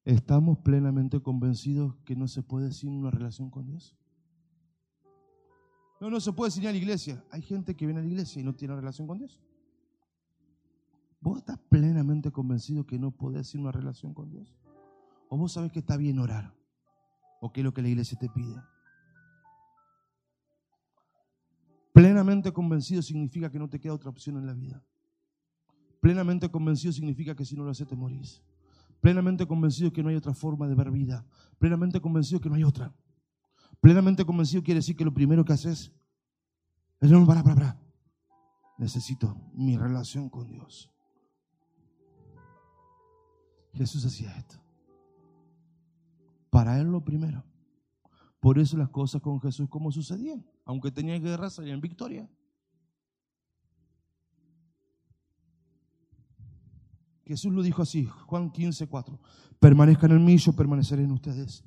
¿Estamos 0.03 0.57
plenamente 0.59 1.21
convencidos 1.21 1.95
que 2.05 2.15
no 2.15 2.27
se 2.27 2.41
puede 2.41 2.71
sin 2.71 2.93
una 2.93 3.11
relación 3.11 3.49
con 3.49 3.67
Dios? 3.67 3.95
No, 6.01 6.09
no 6.09 6.19
se 6.19 6.33
puede 6.33 6.49
sin 6.49 6.63
ir 6.63 6.69
a 6.69 6.71
la 6.71 6.79
iglesia. 6.79 7.23
Hay 7.29 7.43
gente 7.43 7.75
que 7.75 7.85
viene 7.85 7.99
a 8.01 8.03
la 8.03 8.09
iglesia 8.09 8.41
y 8.41 8.43
no 8.43 8.55
tiene 8.55 8.75
relación 8.75 9.07
con 9.07 9.19
Dios. 9.19 9.39
¿Vos 11.19 11.37
estás 11.37 11.59
plenamente 11.69 12.31
convencido 12.31 12.87
que 12.87 12.97
no 12.97 13.11
podés 13.11 13.49
sin 13.49 13.61
una 13.61 13.71
relación 13.71 14.11
con 14.11 14.31
Dios? 14.31 14.57
¿O 15.29 15.37
vos 15.37 15.53
sabés 15.53 15.71
que 15.71 15.77
está 15.77 15.97
bien 15.97 16.17
orar? 16.17 16.55
¿O 17.39 17.53
qué 17.53 17.61
es 17.61 17.63
lo 17.63 17.71
que 17.71 17.83
la 17.83 17.89
iglesia 17.89 18.17
te 18.17 18.29
pide? 18.29 18.55
Plenamente 21.93 22.51
convencido 22.51 23.03
significa 23.03 23.51
que 23.51 23.59
no 23.59 23.69
te 23.69 23.79
queda 23.79 23.93
otra 23.93 24.09
opción 24.09 24.37
en 24.37 24.47
la 24.47 24.53
vida. 24.53 24.83
Plenamente 25.99 26.49
convencido 26.49 26.93
significa 26.93 27.35
que 27.35 27.45
si 27.45 27.55
no 27.55 27.63
lo 27.63 27.69
haces 27.69 27.87
te 27.87 27.95
morís. 27.95 28.41
Plenamente 29.01 29.45
convencido 29.45 29.93
que 29.93 30.01
no 30.01 30.09
hay 30.09 30.15
otra 30.15 30.33
forma 30.33 30.67
de 30.67 30.73
ver 30.73 30.89
vida. 30.89 31.23
Plenamente 31.59 32.01
convencido 32.01 32.41
que 32.41 32.49
no 32.49 32.55
hay 32.55 32.63
otra. 32.63 32.91
Plenamente 33.81 34.23
convencido 34.23 34.63
quiere 34.63 34.79
decir 34.79 34.95
que 34.95 35.03
lo 35.03 35.13
primero 35.13 35.43
que 35.43 35.53
haces 35.53 35.91
es 36.99 37.11
no, 37.11 37.25
para, 37.25 37.43
para, 37.43 37.55
para. 37.55 37.81
Necesito 38.77 39.35
mi 39.53 39.75
relación 39.75 40.29
con 40.29 40.47
Dios. 40.47 40.89
Jesús 43.73 44.05
hacía 44.05 44.35
esto. 44.37 44.61
Para 46.51 46.79
él 46.79 46.91
lo 46.91 47.03
primero. 47.03 47.43
Por 48.39 48.59
eso 48.59 48.77
las 48.77 48.89
cosas 48.89 49.21
con 49.21 49.41
Jesús 49.41 49.67
como 49.67 49.91
sucedían. 49.91 50.45
Aunque 50.65 50.91
tenía 50.91 51.17
guerra, 51.17 51.49
salían 51.49 51.81
victoria. 51.81 52.29
Jesús 57.25 57.51
lo 57.53 57.63
dijo 57.63 57.81
así, 57.81 58.05
Juan 58.05 58.51
15, 58.51 58.87
4. 58.87 59.19
Permanezcan 59.59 60.11
en 60.11 60.25
mí, 60.25 60.37
yo 60.37 60.53
permaneceré 60.53 61.03
en 61.03 61.11
ustedes. 61.11 61.63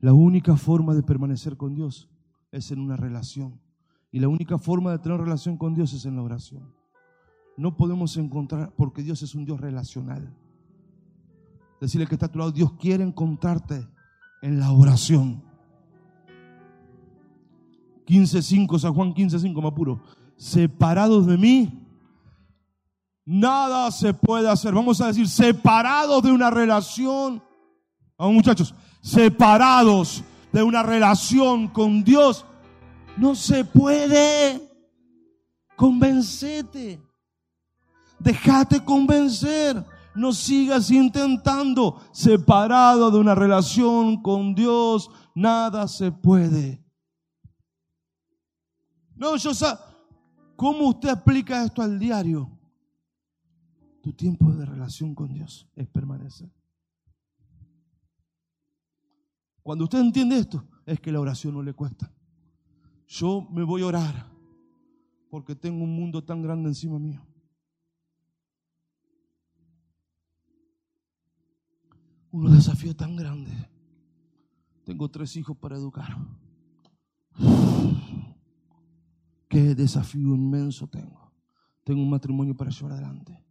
La 0.00 0.12
única 0.12 0.56
forma 0.56 0.94
de 0.94 1.02
permanecer 1.02 1.56
con 1.56 1.74
Dios 1.74 2.08
es 2.52 2.70
en 2.70 2.80
una 2.80 2.96
relación. 2.96 3.60
Y 4.12 4.20
la 4.20 4.28
única 4.28 4.58
forma 4.58 4.92
de 4.92 4.98
tener 4.98 5.20
relación 5.20 5.56
con 5.56 5.74
Dios 5.74 5.92
es 5.92 6.04
en 6.06 6.16
la 6.16 6.22
oración. 6.22 6.72
No 7.56 7.76
podemos 7.76 8.16
encontrar, 8.16 8.72
porque 8.76 9.02
Dios 9.02 9.22
es 9.22 9.34
un 9.34 9.44
Dios 9.44 9.60
relacional. 9.60 10.34
Decirle 11.80 12.06
que 12.06 12.14
está 12.14 12.26
a 12.26 12.32
tu 12.32 12.38
lado, 12.38 12.52
Dios 12.52 12.72
quiere 12.72 13.04
encontrarte 13.04 13.86
en 14.42 14.60
la 14.60 14.72
oración. 14.72 15.42
15.5, 18.06 18.78
San 18.78 18.94
Juan 18.94 19.14
15.5, 19.14 19.60
me 19.60 19.68
apuro. 19.68 20.00
Separados 20.36 21.26
de 21.26 21.36
mí, 21.36 21.86
nada 23.24 23.90
se 23.90 24.14
puede 24.14 24.48
hacer. 24.48 24.72
Vamos 24.72 25.00
a 25.00 25.08
decir, 25.08 25.28
separados 25.28 26.22
de 26.22 26.30
una 26.30 26.50
relación. 26.50 27.42
Vamos 28.16 28.34
muchachos, 28.34 28.74
separados 29.06 30.24
de 30.52 30.64
una 30.64 30.82
relación 30.82 31.68
con 31.68 32.02
Dios, 32.02 32.44
no 33.16 33.36
se 33.36 33.64
puede. 33.64 34.68
Convencete. 35.76 37.00
Déjate 38.18 38.84
convencer. 38.84 39.84
No 40.16 40.32
sigas 40.32 40.90
intentando. 40.90 42.00
Separado 42.10 43.12
de 43.12 43.18
una 43.18 43.36
relación 43.36 44.20
con 44.22 44.56
Dios, 44.56 45.08
nada 45.36 45.86
se 45.86 46.10
puede. 46.10 46.84
No, 49.14 49.36
yo 49.36 49.54
sé. 49.54 49.66
¿Cómo 50.56 50.88
usted 50.88 51.10
aplica 51.10 51.62
esto 51.62 51.80
al 51.80 51.96
diario? 51.96 52.50
Tu 54.02 54.12
tiempo 54.14 54.50
de 54.52 54.66
relación 54.66 55.14
con 55.14 55.32
Dios 55.32 55.68
es 55.76 55.86
permanecer. 55.86 56.55
Cuando 59.66 59.82
usted 59.82 59.98
entiende 59.98 60.38
esto, 60.38 60.64
es 60.86 61.00
que 61.00 61.10
la 61.10 61.18
oración 61.18 61.54
no 61.54 61.60
le 61.60 61.72
cuesta. 61.72 62.08
Yo 63.08 63.48
me 63.50 63.64
voy 63.64 63.82
a 63.82 63.86
orar 63.86 64.30
porque 65.28 65.56
tengo 65.56 65.82
un 65.82 65.92
mundo 65.92 66.22
tan 66.22 66.40
grande 66.40 66.68
encima 66.68 67.00
mío. 67.00 67.20
Un 72.30 72.54
desafío 72.54 72.94
tan 72.94 73.16
grande. 73.16 73.50
Tengo 74.84 75.10
tres 75.10 75.34
hijos 75.34 75.56
para 75.56 75.74
educar. 75.74 76.16
Qué 79.48 79.74
desafío 79.74 80.36
inmenso 80.36 80.86
tengo. 80.86 81.32
Tengo 81.82 82.02
un 82.02 82.10
matrimonio 82.10 82.56
para 82.56 82.70
llevar 82.70 82.92
adelante. 82.92 83.44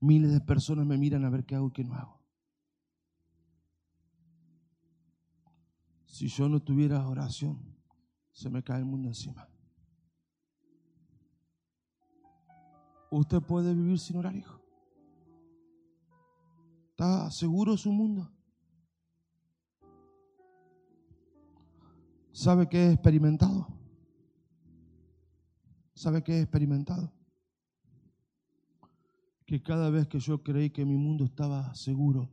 Miles 0.00 0.32
de 0.32 0.40
personas 0.40 0.84
me 0.84 0.98
miran 0.98 1.24
a 1.24 1.30
ver 1.30 1.44
qué 1.44 1.54
hago 1.54 1.68
y 1.68 1.70
qué 1.70 1.84
no 1.84 1.94
hago. 1.94 2.15
Si 6.16 6.28
yo 6.28 6.48
no 6.48 6.60
tuviera 6.60 7.06
oración, 7.06 7.58
se 8.32 8.48
me 8.48 8.62
cae 8.62 8.78
el 8.78 8.86
mundo 8.86 9.08
encima. 9.08 9.46
Usted 13.10 13.42
puede 13.42 13.74
vivir 13.74 13.98
sin 13.98 14.16
orar, 14.16 14.34
hijo. 14.34 14.58
¿Está 16.88 17.30
seguro 17.30 17.76
su 17.76 17.92
mundo? 17.92 18.32
¿Sabe 22.32 22.66
que 22.66 22.78
he 22.78 22.92
experimentado? 22.92 23.68
¿Sabe 25.92 26.24
qué 26.24 26.38
he 26.38 26.40
experimentado? 26.40 27.12
Que 29.44 29.62
cada 29.62 29.90
vez 29.90 30.08
que 30.08 30.18
yo 30.18 30.42
creí 30.42 30.70
que 30.70 30.86
mi 30.86 30.96
mundo 30.96 31.26
estaba 31.26 31.74
seguro 31.74 32.30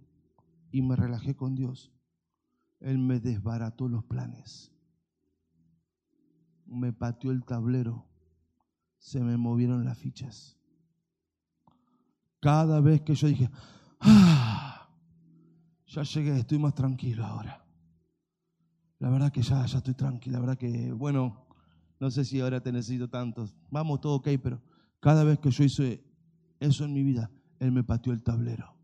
y 0.71 0.81
me 0.81 0.95
relajé 0.95 1.35
con 1.35 1.53
Dios, 1.53 1.92
él 2.83 2.99
me 2.99 3.19
desbarató 3.19 3.87
los 3.87 4.03
planes. 4.03 4.71
Me 6.65 6.91
pateó 6.91 7.31
el 7.31 7.43
tablero. 7.45 8.05
Se 8.99 9.21
me 9.21 9.37
movieron 9.37 9.85
las 9.85 9.97
fichas. 9.97 10.57
Cada 12.39 12.81
vez 12.81 13.01
que 13.01 13.15
yo 13.15 13.27
dije, 13.27 13.49
ah, 14.01 14.89
ya 15.87 16.03
llegué, 16.03 16.37
estoy 16.37 16.59
más 16.59 16.75
tranquilo 16.75 17.25
ahora. 17.25 17.65
La 18.99 19.09
verdad 19.09 19.31
que 19.31 19.41
ya, 19.41 19.65
ya 19.65 19.77
estoy 19.77 19.93
tranquilo. 19.93 20.33
La 20.33 20.39
verdad 20.41 20.57
que, 20.57 20.91
bueno, 20.91 21.47
no 21.99 22.11
sé 22.11 22.25
si 22.25 22.41
ahora 22.41 22.61
te 22.61 22.71
necesito 22.71 23.09
tantos. 23.09 23.55
Vamos, 23.69 24.01
todo 24.01 24.15
ok, 24.15 24.27
pero 24.41 24.61
cada 24.99 25.23
vez 25.23 25.39
que 25.39 25.51
yo 25.51 25.63
hice 25.63 26.03
eso 26.59 26.83
en 26.83 26.93
mi 26.93 27.03
vida, 27.03 27.31
Él 27.59 27.71
me 27.71 27.83
pateó 27.83 28.11
el 28.11 28.23
tablero. 28.23 28.75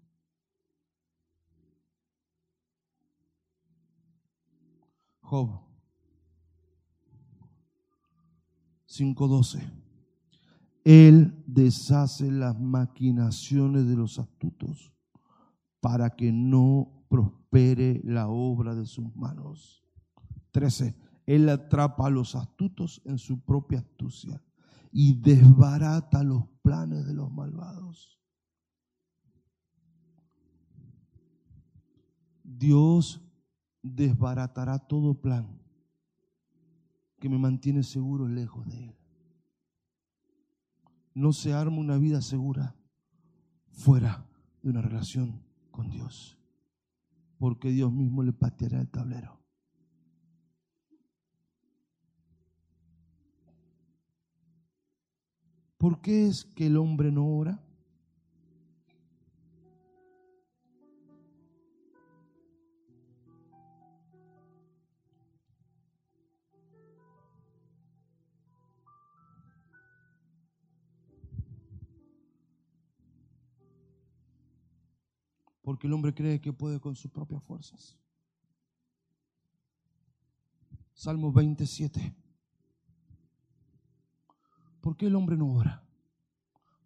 Job 5.30 5.62
5.12. 8.88 9.62
Él 10.84 11.44
deshace 11.46 12.32
las 12.32 12.60
maquinaciones 12.60 13.88
de 13.88 13.96
los 13.96 14.18
astutos 14.18 14.92
para 15.82 16.10
que 16.10 16.32
no 16.32 17.06
prospere 17.10 18.02
la 18.04 18.28
obra 18.28 18.74
de 18.74 18.88
sus 18.88 19.16
manos. 19.16 19.86
13. 20.50 20.96
Él 21.28 21.48
atrapa 21.48 22.08
a 22.08 22.10
los 22.10 22.34
astutos 22.34 23.00
en 23.06 23.20
su 23.20 23.40
propia 23.40 23.80
astucia 23.80 24.42
y 24.92 25.22
desbarata 25.22 26.24
los 26.24 26.46
planes 26.64 27.06
de 27.06 27.14
los 27.14 27.32
malvados. 27.32 28.20
Dios 32.44 33.29
desbaratará 33.82 34.80
todo 34.80 35.20
plan 35.20 35.60
que 37.20 37.30
me 37.30 37.38
mantiene 37.38 37.84
seguro 37.84 38.28
lejos 38.28 38.68
de 38.68 38.86
Él. 38.86 38.96
No 41.14 41.34
se 41.34 41.54
arma 41.54 41.78
una 41.78 41.98
vida 41.98 42.22
segura 42.22 42.76
fuera 43.72 44.26
de 44.62 44.70
una 44.70 44.82
relación 44.82 45.42
con 45.72 45.90
Dios, 45.90 46.38
porque 47.38 47.72
Dios 47.72 47.92
mismo 47.92 48.24
le 48.24 48.34
pateará 48.34 48.80
el 48.80 48.90
tablero. 48.90 49.40
¿Por 55.78 56.02
qué 56.02 56.28
es 56.28 56.44
que 56.44 56.68
el 56.68 56.76
hombre 56.76 57.10
no 57.12 57.26
ora? 57.26 57.64
Porque 75.70 75.86
el 75.86 75.94
hombre 75.94 76.16
cree 76.16 76.42
que 76.42 76.52
puede 76.52 76.80
con 76.80 76.96
sus 76.96 77.12
propias 77.12 77.44
fuerzas. 77.44 77.96
Salmo 80.96 81.32
27. 81.32 82.16
¿Por 84.82 84.98
qué 84.98 85.06
el 85.06 85.16
hombre 85.16 85.38
no 85.38 85.54
ora? 85.54 85.88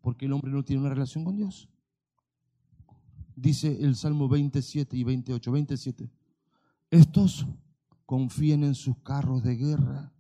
Porque 0.01 0.25
el 0.25 0.33
hombre 0.33 0.51
no 0.51 0.65
tiene 0.65 0.81
una 0.81 0.89
relación 0.89 1.23
con 1.23 1.37
Dios. 1.37 1.69
Dice 3.37 3.85
el 3.85 3.95
Salmo 3.95 4.27
27 4.27 4.97
y 4.97 5.03
28, 5.05 5.49
27. 5.49 6.11
Estos 6.91 7.47
confían 8.05 8.65
en 8.65 8.75
sus 8.75 8.97
carros 8.97 9.43
de 9.43 9.55
guerra 9.55 10.13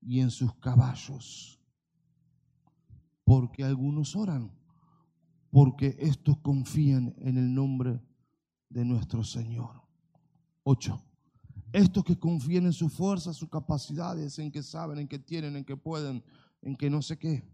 y 0.00 0.20
en 0.20 0.30
sus 0.30 0.54
caballos. 0.54 1.60
Porque 3.22 3.64
algunos 3.64 4.16
oran. 4.16 4.50
Porque 5.50 5.96
estos 5.98 6.38
confían 6.38 7.14
en 7.18 7.36
el 7.36 7.52
nombre 7.52 8.00
de 8.68 8.84
nuestro 8.84 9.24
Señor. 9.24 9.82
8. 10.62 11.02
Estos 11.72 12.04
que 12.04 12.18
confían 12.18 12.66
en 12.66 12.72
su 12.72 12.88
fuerza, 12.88 13.32
sus 13.32 13.48
capacidades, 13.48 14.38
en 14.38 14.50
que 14.50 14.62
saben, 14.62 14.98
en 14.98 15.08
que 15.08 15.18
tienen, 15.18 15.56
en 15.56 15.64
que 15.64 15.76
pueden, 15.76 16.22
en 16.62 16.76
que 16.76 16.90
no 16.90 17.02
sé 17.02 17.18
qué. 17.18 17.44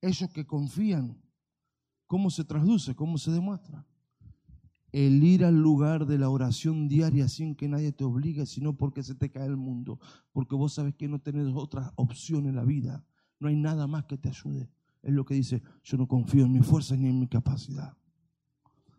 Ellos 0.00 0.30
que 0.30 0.46
confían, 0.46 1.20
¿cómo 2.06 2.30
se 2.30 2.44
traduce? 2.44 2.94
¿Cómo 2.94 3.18
se 3.18 3.30
demuestra? 3.30 3.86
El 4.92 5.22
ir 5.22 5.44
al 5.44 5.56
lugar 5.56 6.06
de 6.06 6.18
la 6.18 6.30
oración 6.30 6.88
diaria 6.88 7.28
sin 7.28 7.54
que 7.54 7.68
nadie 7.68 7.92
te 7.92 8.04
obligue, 8.04 8.46
sino 8.46 8.76
porque 8.76 9.02
se 9.02 9.14
te 9.14 9.30
cae 9.30 9.46
el 9.46 9.56
mundo, 9.56 10.00
porque 10.32 10.54
vos 10.54 10.72
sabes 10.72 10.94
que 10.94 11.08
no 11.08 11.20
tenés 11.20 11.48
otra 11.54 11.92
opción 11.96 12.46
en 12.46 12.56
la 12.56 12.64
vida, 12.64 13.04
no 13.38 13.48
hay 13.48 13.56
nada 13.56 13.86
más 13.86 14.04
que 14.04 14.16
te 14.16 14.28
ayude. 14.28 14.70
Es 15.06 15.12
lo 15.12 15.24
que 15.24 15.34
dice, 15.34 15.62
yo 15.84 15.96
no 15.96 16.08
confío 16.08 16.46
en 16.46 16.52
mis 16.52 16.66
fuerzas 16.66 16.98
ni 16.98 17.08
en 17.08 17.20
mi 17.20 17.28
capacidad. 17.28 17.96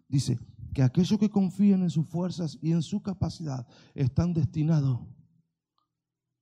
Dice 0.07 0.39
que 0.73 0.81
aquellos 0.81 1.19
que 1.19 1.29
confían 1.29 1.81
en 1.81 1.89
sus 1.89 2.07
fuerzas 2.07 2.57
y 2.61 2.71
en 2.71 2.81
su 2.81 3.01
capacidad 3.01 3.67
están 3.93 4.33
destinados 4.33 5.01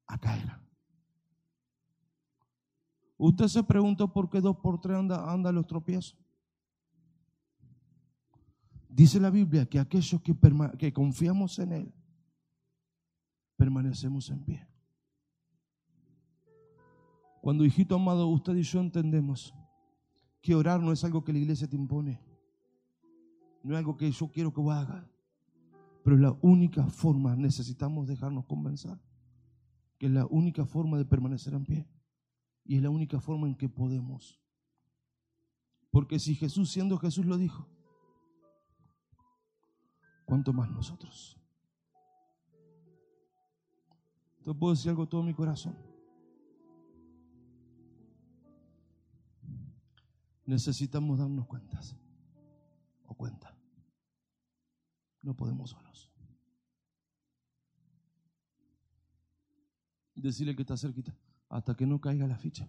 a 0.05 0.19
caer. 0.19 0.51
Usted 3.17 3.47
se 3.47 3.63
preguntó 3.63 4.13
por 4.13 4.29
qué 4.29 4.39
dos 4.39 4.55
por 4.57 4.79
tres 4.79 4.97
anda, 4.97 5.33
anda 5.33 5.51
los 5.51 5.65
tropiezos. 5.65 6.15
Dice 8.87 9.19
la 9.19 9.31
Biblia 9.31 9.65
que 9.65 9.79
aquellos 9.79 10.21
que, 10.21 10.37
que 10.77 10.93
confiamos 10.93 11.57
en 11.57 11.71
Él, 11.71 11.93
permanecemos 13.57 14.29
en 14.29 14.45
pie. 14.45 14.74
Cuando, 17.45 17.63
hijito 17.63 17.93
amado, 17.93 18.27
usted 18.29 18.55
y 18.55 18.63
yo 18.63 18.79
entendemos 18.79 19.53
que 20.41 20.55
orar 20.55 20.81
no 20.81 20.91
es 20.91 21.03
algo 21.03 21.23
que 21.23 21.31
la 21.31 21.37
iglesia 21.37 21.69
te 21.69 21.75
impone, 21.75 22.19
no 23.61 23.75
es 23.75 23.77
algo 23.77 23.95
que 23.95 24.09
yo 24.09 24.31
quiero 24.31 24.51
que 24.51 24.61
vos 24.61 24.73
hagas, 24.73 25.05
pero 26.03 26.17
la 26.17 26.35
única 26.41 26.87
forma, 26.87 27.35
necesitamos 27.35 28.07
dejarnos 28.07 28.45
convencer, 28.45 28.99
que 29.99 30.07
es 30.07 30.11
la 30.11 30.25
única 30.25 30.65
forma 30.65 30.97
de 30.97 31.05
permanecer 31.05 31.53
en 31.53 31.65
pie. 31.65 31.87
Y 32.63 32.77
es 32.77 32.81
la 32.81 32.89
única 32.89 33.19
forma 33.19 33.45
en 33.45 33.53
que 33.53 33.69
podemos. 33.69 34.41
Porque 35.91 36.17
si 36.17 36.33
Jesús, 36.33 36.71
siendo 36.71 36.97
Jesús, 36.97 37.27
lo 37.27 37.37
dijo, 37.37 37.69
¿cuánto 40.25 40.51
más 40.51 40.71
nosotros? 40.71 41.39
Te 44.43 44.51
puedo 44.51 44.73
decir 44.73 44.89
algo 44.89 45.07
todo 45.07 45.21
mi 45.21 45.35
corazón. 45.35 45.94
Necesitamos 50.45 51.17
darnos 51.17 51.47
cuentas 51.47 51.95
o 53.05 53.15
cuenta. 53.15 53.55
No 55.21 55.35
podemos 55.35 55.71
solos. 55.71 56.11
Decirle 60.15 60.55
que 60.55 60.61
está 60.61 60.77
cerquita 60.77 61.15
hasta 61.49 61.75
que 61.75 61.85
no 61.85 61.99
caiga 61.99 62.27
la 62.27 62.37
ficha 62.37 62.67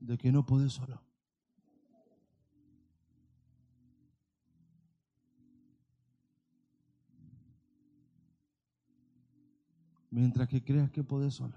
de 0.00 0.16
que 0.16 0.32
no 0.32 0.44
podés 0.44 0.72
solo. 0.72 1.00
Mientras 10.10 10.48
que 10.48 10.64
creas 10.64 10.90
que 10.90 11.04
podés 11.04 11.34
solo, 11.34 11.54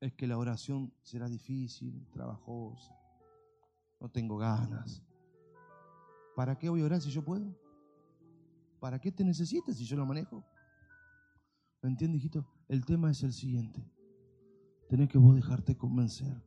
es 0.00 0.12
que 0.14 0.26
la 0.26 0.38
oración 0.38 0.92
será 1.02 1.28
difícil, 1.28 2.06
trabajosa, 2.10 2.96
no 4.00 4.08
tengo 4.08 4.36
ganas. 4.36 5.02
¿Para 6.36 6.56
qué 6.56 6.68
voy 6.68 6.82
a 6.82 6.84
orar 6.84 7.00
si 7.00 7.10
yo 7.10 7.24
puedo? 7.24 7.52
¿Para 8.78 9.00
qué 9.00 9.10
te 9.10 9.24
necesitas 9.24 9.76
si 9.76 9.84
yo 9.84 9.96
lo 9.96 10.06
manejo? 10.06 10.44
¿Me 11.82 11.88
entiendes, 11.88 12.20
hijito? 12.20 12.46
El 12.68 12.84
tema 12.84 13.10
es 13.10 13.22
el 13.22 13.32
siguiente. 13.32 13.84
Tenés 14.88 15.08
que 15.08 15.18
vos 15.18 15.34
dejarte 15.34 15.76
convencer 15.76 16.42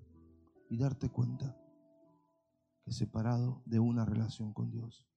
y 0.70 0.78
darte 0.78 1.10
cuenta 1.10 1.58
que 2.84 2.92
separado 2.92 3.62
de 3.66 3.80
una 3.80 4.06
relación 4.06 4.54
con 4.54 4.72
Dios, 4.72 5.08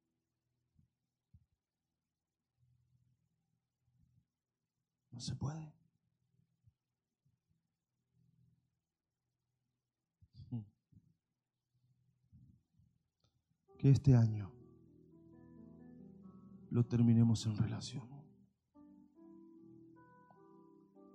no 5.11 5.21
se 5.21 5.35
puede. 5.37 5.74
Que 13.85 13.91
este 13.91 14.17
año 14.17 14.51
lo 16.71 16.87
terminemos 16.87 17.45
en 17.45 17.55
relación. 17.55 18.09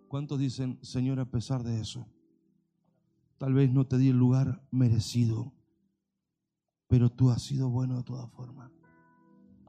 ¿Cuántos 0.07 0.37
dicen, 0.37 0.77
Señor, 0.83 1.19
a 1.19 1.25
pesar 1.25 1.63
de 1.63 1.81
eso? 1.81 2.05
Tal 3.39 3.55
vez 3.55 3.71
no 3.73 3.87
te 3.87 3.97
di 3.97 4.09
el 4.09 4.17
lugar 4.17 4.61
merecido, 4.69 5.51
pero 6.87 7.09
tú 7.09 7.31
has 7.31 7.41
sido 7.41 7.71
bueno 7.71 7.97
de 7.97 8.03
todas 8.03 8.29
formas. 8.33 8.71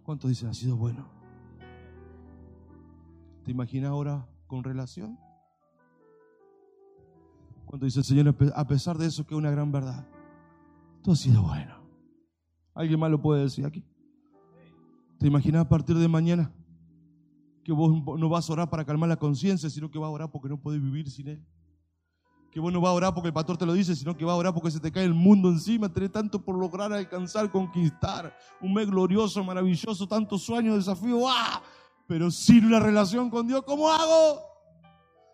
¿Cuántos 0.02 0.28
dicen, 0.28 0.50
ha 0.50 0.54
sido 0.54 0.76
bueno? 0.76 1.08
¿Te 3.44 3.50
imaginas 3.50 3.92
ahora 3.92 4.28
con 4.46 4.62
relación? 4.62 5.18
Cuando 7.64 7.86
dice 7.86 8.02
Señor, 8.02 8.36
a 8.54 8.66
pesar 8.66 8.98
de 8.98 9.06
eso 9.06 9.26
que 9.26 9.32
es 9.32 9.38
una 9.38 9.50
gran 9.50 9.72
verdad, 9.72 10.06
tú 11.02 11.12
has 11.12 11.18
sido 11.20 11.40
bueno. 11.40 11.79
¿Alguien 12.74 12.98
más 12.98 13.10
lo 13.10 13.20
puede 13.20 13.42
decir 13.42 13.66
aquí? 13.66 13.84
¿Te 15.18 15.26
imaginas 15.26 15.62
a 15.62 15.68
partir 15.68 15.96
de 15.96 16.08
mañana? 16.08 16.52
que 17.64 17.72
vos 17.72 17.92
no 18.18 18.28
vas 18.28 18.48
a 18.48 18.52
orar 18.52 18.70
para 18.70 18.84
calmar 18.84 19.08
la 19.08 19.16
conciencia, 19.16 19.68
sino 19.70 19.90
que 19.90 19.98
vas 19.98 20.08
a 20.08 20.10
orar 20.10 20.30
porque 20.30 20.48
no 20.48 20.58
puedes 20.58 20.82
vivir 20.82 21.10
sin 21.10 21.28
Él. 21.28 21.44
Que 22.50 22.58
vos 22.58 22.72
no 22.72 22.80
vas 22.80 22.90
a 22.90 22.94
orar 22.94 23.14
porque 23.14 23.28
el 23.28 23.32
pastor 23.32 23.56
te 23.56 23.66
lo 23.66 23.74
dice, 23.74 23.94
sino 23.94 24.16
que 24.16 24.24
vas 24.24 24.32
a 24.32 24.36
orar 24.36 24.54
porque 24.54 24.70
se 24.70 24.80
te 24.80 24.90
cae 24.90 25.04
el 25.04 25.14
mundo 25.14 25.48
encima, 25.48 25.88
tenés 25.88 26.10
tanto 26.10 26.42
por 26.42 26.58
lograr, 26.58 26.92
alcanzar, 26.92 27.50
conquistar. 27.50 28.36
Un 28.60 28.74
mes 28.74 28.88
glorioso, 28.88 29.44
maravilloso, 29.44 30.08
tantos 30.08 30.42
sueños, 30.42 30.76
desafíos, 30.76 31.22
¡ah! 31.28 31.62
Pero 32.08 32.30
sin 32.30 32.64
una 32.64 32.80
relación 32.80 33.30
con 33.30 33.46
Dios, 33.46 33.62
¿cómo 33.64 33.88
hago? 33.88 34.40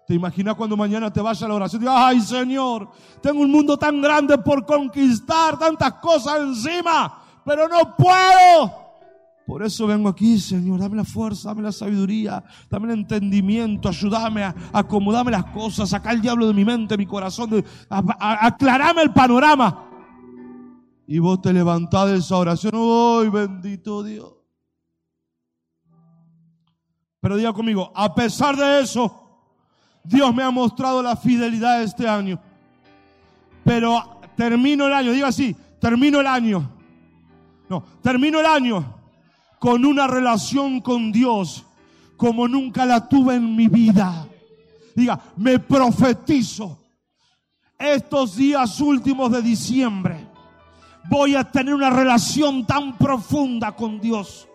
¿Te 0.07 0.14
imaginas 0.14 0.55
cuando 0.57 0.77
mañana 0.77 1.11
te 1.11 1.22
vaya 1.22 1.46
a 1.46 1.49
la 1.49 1.55
oración? 1.55 1.83
Y, 1.83 1.87
Ay, 1.88 2.20
Señor, 2.20 2.90
tengo 3.22 3.40
un 3.40 3.51
mundo 3.51 3.79
tan 3.79 4.03
grande 4.03 4.37
por 4.38 4.66
conquistar, 4.66 5.59
tantas 5.59 5.94
cosas 5.94 6.40
encima, 6.40 7.22
pero 7.47 7.69
no 7.69 7.95
puedo. 7.97 8.87
Por 9.47 9.63
eso 9.63 9.87
vengo 9.87 10.09
aquí, 10.09 10.41
Señor, 10.41 10.81
dame 10.81 10.97
la 10.97 11.05
fuerza, 11.05 11.51
dame 11.51 11.63
la 11.63 11.71
sabiduría, 11.71 12.43
dame 12.69 12.93
el 12.93 12.99
entendimiento, 12.99 13.89
ayúdame 13.89 14.43
a, 14.43 14.53
acomodarme 14.73 15.31
las 15.31 15.45
cosas, 15.53 15.91
sacar 15.91 16.17
el 16.17 16.21
diablo 16.21 16.49
de 16.49 16.55
mi 16.55 16.65
mente, 16.65 16.99
mi 16.99 17.07
corazón, 17.07 17.65
aclarame 17.89 19.03
el 19.03 19.13
panorama. 19.13 19.85
Y 21.07 21.21
vos 21.21 21.41
te 21.41 21.53
levantás 21.53 22.11
de 22.11 22.17
esa 22.17 22.37
oración, 22.37 22.73
¡ay, 22.75 23.29
bendito 23.29 24.03
Dios! 24.03 24.35
Pero 27.21 27.37
diga 27.37 27.53
conmigo, 27.53 27.93
a 27.95 28.13
pesar 28.13 28.57
de 28.57 28.81
eso, 28.81 29.23
Dios 30.03 30.35
me 30.35 30.43
ha 30.43 30.51
mostrado 30.51 31.01
la 31.01 31.15
fidelidad 31.15 31.81
este 31.85 32.09
año. 32.09 32.41
Pero 33.63 34.21
termino 34.37 34.89
el 34.89 34.93
año, 34.93 35.13
diga 35.13 35.29
así, 35.29 35.55
termino 35.79 36.19
el 36.19 36.27
año. 36.27 36.76
No, 37.68 37.83
termino 38.02 38.40
el 38.40 38.46
año 38.46 38.94
con 39.59 39.85
una 39.85 40.07
relación 40.07 40.81
con 40.81 41.11
Dios 41.12 41.64
como 42.16 42.48
nunca 42.48 42.87
la 42.87 43.09
tuve 43.09 43.35
en 43.35 43.55
mi 43.55 43.68
vida. 43.68 44.26
Diga, 44.94 45.20
me 45.37 45.59
profetizo 45.59 46.79
estos 47.79 48.37
días 48.37 48.81
últimos 48.81 49.31
de 49.33 49.42
diciembre. 49.42 50.26
Voy 51.11 51.35
a 51.35 51.44
tener 51.44 51.74
una 51.74 51.90
relación 51.90 52.66
tan 52.66 52.96
profunda 52.96 53.72
con 53.72 54.00
Dios. 54.00 54.48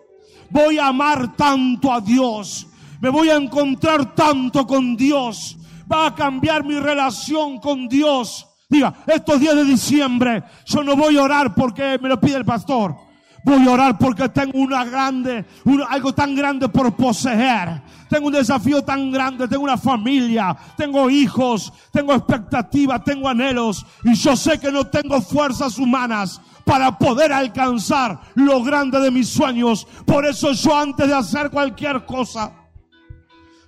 Voy 0.50 0.78
a 0.78 0.88
amar 0.88 1.36
tanto 1.36 1.92
a 1.92 2.00
Dios 2.00 2.66
me 3.02 3.10
voy 3.10 3.30
a 3.30 3.34
encontrar 3.34 4.14
tanto 4.14 4.64
con 4.64 4.96
Dios. 4.96 5.58
Va 5.92 6.06
a 6.06 6.14
cambiar 6.14 6.62
mi 6.62 6.78
relación 6.78 7.58
con 7.58 7.88
Dios. 7.88 8.46
Diga, 8.72 8.94
estos 9.06 9.38
días 9.38 9.54
de 9.54 9.66
diciembre 9.66 10.42
yo 10.64 10.82
no 10.82 10.96
voy 10.96 11.18
a 11.18 11.22
orar 11.22 11.54
porque 11.54 11.98
me 12.00 12.08
lo 12.08 12.18
pide 12.18 12.36
el 12.36 12.44
pastor. 12.46 12.96
Voy 13.44 13.68
a 13.68 13.70
orar 13.70 13.98
porque 13.98 14.30
tengo 14.30 14.58
una 14.58 14.82
grande, 14.82 15.44
algo 15.90 16.14
tan 16.14 16.34
grande 16.34 16.70
por 16.70 16.96
poseer. 16.96 17.82
Tengo 18.08 18.28
un 18.28 18.32
desafío 18.32 18.82
tan 18.82 19.12
grande, 19.12 19.46
tengo 19.46 19.64
una 19.64 19.76
familia, 19.76 20.56
tengo 20.74 21.10
hijos, 21.10 21.70
tengo 21.92 22.14
expectativas, 22.14 23.04
tengo 23.04 23.28
anhelos. 23.28 23.84
Y 24.04 24.14
yo 24.14 24.34
sé 24.36 24.58
que 24.58 24.72
no 24.72 24.86
tengo 24.86 25.20
fuerzas 25.20 25.78
humanas 25.78 26.40
para 26.64 26.96
poder 26.96 27.30
alcanzar 27.30 28.20
lo 28.36 28.62
grande 28.62 29.00
de 29.00 29.10
mis 29.10 29.28
sueños. 29.28 29.86
Por 30.06 30.24
eso 30.24 30.52
yo 30.52 30.74
antes 30.74 31.08
de 31.08 31.14
hacer 31.14 31.50
cualquier 31.50 32.06
cosa, 32.06 32.52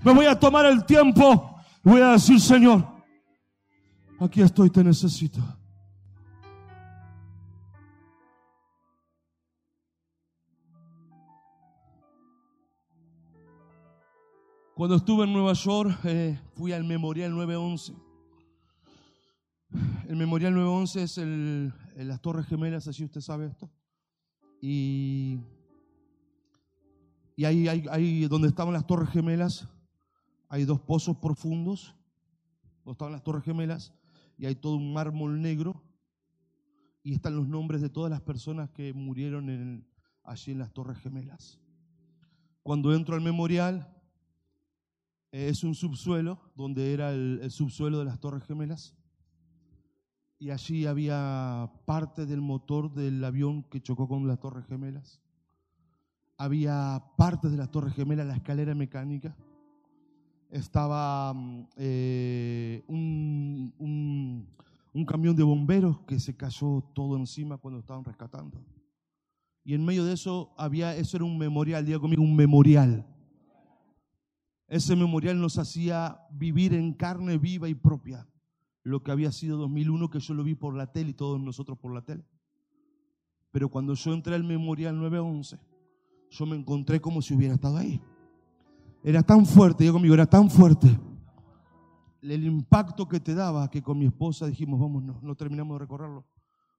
me 0.02 0.14
voy 0.14 0.24
a 0.24 0.38
tomar 0.40 0.64
el 0.64 0.86
tiempo. 0.86 1.60
Voy 1.82 2.00
a 2.00 2.12
decir, 2.12 2.40
Señor, 2.40 2.93
aquí 4.18 4.42
estoy, 4.42 4.70
te 4.70 4.82
necesito. 4.82 5.40
Cuando 14.74 14.96
estuve 14.96 15.24
en 15.24 15.32
Nueva 15.32 15.52
York, 15.52 16.00
eh, 16.04 16.38
fui 16.54 16.72
al 16.72 16.82
Memorial 16.84 17.30
911. 17.30 17.94
El 20.08 20.16
Memorial 20.16 20.52
911 20.52 21.02
es 21.02 21.18
el, 21.18 21.72
las 21.96 22.20
Torres 22.20 22.46
Gemelas, 22.46 22.88
así 22.88 23.04
usted 23.04 23.20
sabe 23.20 23.46
esto. 23.46 23.70
Y, 24.60 25.38
y 27.36 27.44
ahí, 27.44 27.68
ahí 27.68 28.26
donde 28.26 28.48
estaban 28.48 28.74
las 28.74 28.86
Torres 28.86 29.10
Gemelas, 29.10 29.68
hay 30.48 30.64
dos 30.64 30.80
pozos 30.80 31.16
profundos, 31.16 31.94
donde 32.84 32.92
estaban 32.92 33.12
las 33.12 33.24
torres 33.24 33.44
gemelas, 33.44 33.92
y 34.36 34.46
hay 34.46 34.54
todo 34.54 34.76
un 34.76 34.92
mármol 34.92 35.40
negro, 35.40 35.82
y 37.02 37.14
están 37.14 37.36
los 37.36 37.48
nombres 37.48 37.82
de 37.82 37.90
todas 37.90 38.10
las 38.10 38.22
personas 38.22 38.70
que 38.70 38.92
murieron 38.92 39.86
allí 40.22 40.52
en 40.52 40.58
las 40.58 40.72
torres 40.72 40.98
gemelas. 40.98 41.60
Cuando 42.62 42.94
entro 42.94 43.14
al 43.14 43.20
memorial, 43.20 43.94
eh, 45.30 45.48
es 45.48 45.62
un 45.64 45.74
subsuelo, 45.74 46.40
donde 46.54 46.94
era 46.94 47.12
el 47.12 47.50
subsuelo 47.50 47.98
de 47.98 48.06
las 48.06 48.20
torres 48.20 48.44
gemelas, 48.44 48.96
y 50.38 50.50
allí 50.50 50.86
había 50.86 51.70
parte 51.84 52.26
del 52.26 52.40
motor 52.40 52.92
del 52.92 53.22
avión 53.24 53.62
que 53.64 53.80
chocó 53.80 54.08
con 54.08 54.26
las 54.26 54.40
torres 54.40 54.66
gemelas. 54.66 55.20
Había 56.36 57.02
parte 57.16 57.48
de 57.48 57.56
las 57.56 57.70
torres 57.70 57.94
gemelas, 57.94 58.26
la 58.26 58.36
escalera 58.36 58.74
mecánica 58.74 59.36
estaba 60.54 61.34
mm, 61.34 61.66
eh, 61.76 62.84
un, 62.86 63.74
un, 64.92 65.04
camión 65.04 65.34
de 65.34 65.42
bomberos 65.42 66.00
que 66.06 66.20
se 66.20 66.36
cayó 66.36 66.82
todo 66.94 67.16
encima 67.16 67.58
cuando 67.58 67.80
estaban 67.80 68.04
rescatando. 68.04 68.64
Y 69.64 69.74
en 69.74 69.84
medio 69.84 70.04
de 70.04 70.12
eso 70.12 70.54
había, 70.56 70.96
eso 70.96 71.16
era 71.16 71.24
un 71.24 71.36
memorial, 71.38 71.84
diga 71.84 71.98
conmigo, 71.98 72.22
un 72.22 72.36
memorial. 72.36 73.04
Ese 74.68 74.94
memorial 74.94 75.40
nos 75.40 75.58
hacía 75.58 76.20
vivir 76.30 76.72
en 76.72 76.94
carne 76.94 77.36
viva 77.36 77.68
y 77.68 77.74
propia 77.74 78.28
lo 78.84 79.02
que 79.02 79.10
había 79.10 79.32
sido 79.32 79.58
2001, 79.58 80.08
que 80.10 80.20
yo 80.20 80.34
lo 80.34 80.44
vi 80.44 80.54
por 80.54 80.76
la 80.76 80.92
tele 80.92 81.10
y 81.10 81.14
todos 81.14 81.40
nosotros 81.40 81.78
por 81.78 81.92
la 81.92 82.02
tele. 82.02 82.24
Pero 83.50 83.68
cuando 83.68 83.94
yo 83.94 84.12
entré 84.12 84.34
al 84.36 84.44
memorial 84.44 84.96
911, 84.96 85.58
yo 86.30 86.46
me 86.46 86.56
encontré 86.56 87.00
como 87.00 87.22
si 87.22 87.34
hubiera 87.34 87.54
estado 87.54 87.78
ahí. 87.78 88.00
Era 89.04 89.22
tan 89.22 89.46
fuerte, 89.46 89.84
yo 89.84 89.92
conmigo, 89.92 90.14
era 90.14 90.26
tan 90.26 90.50
fuerte 90.50 90.98
el 92.32 92.44
impacto 92.44 93.06
que 93.06 93.20
te 93.20 93.34
daba 93.34 93.70
que 93.70 93.82
con 93.82 93.98
mi 93.98 94.06
esposa 94.06 94.46
dijimos, 94.46 94.80
vamos, 94.80 95.02
no, 95.22 95.34
terminamos 95.34 95.74
de 95.74 95.78
recorrerlo. 95.80 96.24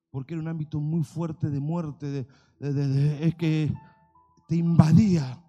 Porque 0.10 0.34
era 0.34 0.42
un 0.42 0.48
ámbito 0.48 0.80
muy 0.80 1.04
fuerte 1.04 1.50
de 1.50 1.60
muerte, 1.60 2.26
de, 2.60 3.26
es 3.26 3.36
que 3.36 3.72
te 4.48 4.56
invadía. 4.56 5.42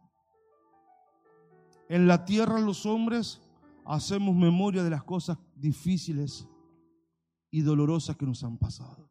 En 1.89 2.07
la 2.07 2.25
tierra 2.25 2.61
los 2.61 2.85
hombres 2.85 3.41
hacemos 3.85 4.35
memoria 4.35 4.83
de 4.83 4.91
las 4.91 5.05
cosas 5.05 5.39
difíciles 5.55 6.49
y 7.51 7.61
dolorosas 7.61 8.17
que 8.17 8.27
nos 8.27 8.43
han 8.43 8.59
pasado. 8.59 9.09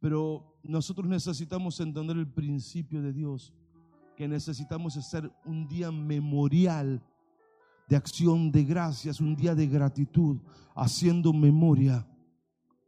Pero 0.00 0.58
nosotros 0.62 1.06
necesitamos 1.06 1.78
entender 1.80 2.16
el 2.16 2.30
principio 2.30 3.02
de 3.02 3.12
Dios 3.12 3.52
que 4.16 4.28
necesitamos 4.28 4.96
hacer 4.96 5.30
un 5.44 5.66
día 5.66 5.90
memorial 5.90 7.02
de 7.88 7.96
acción 7.96 8.50
de 8.50 8.64
gracias, 8.64 9.20
un 9.20 9.36
día 9.36 9.54
de 9.54 9.66
gratitud, 9.66 10.38
haciendo 10.74 11.32
memoria 11.32 12.06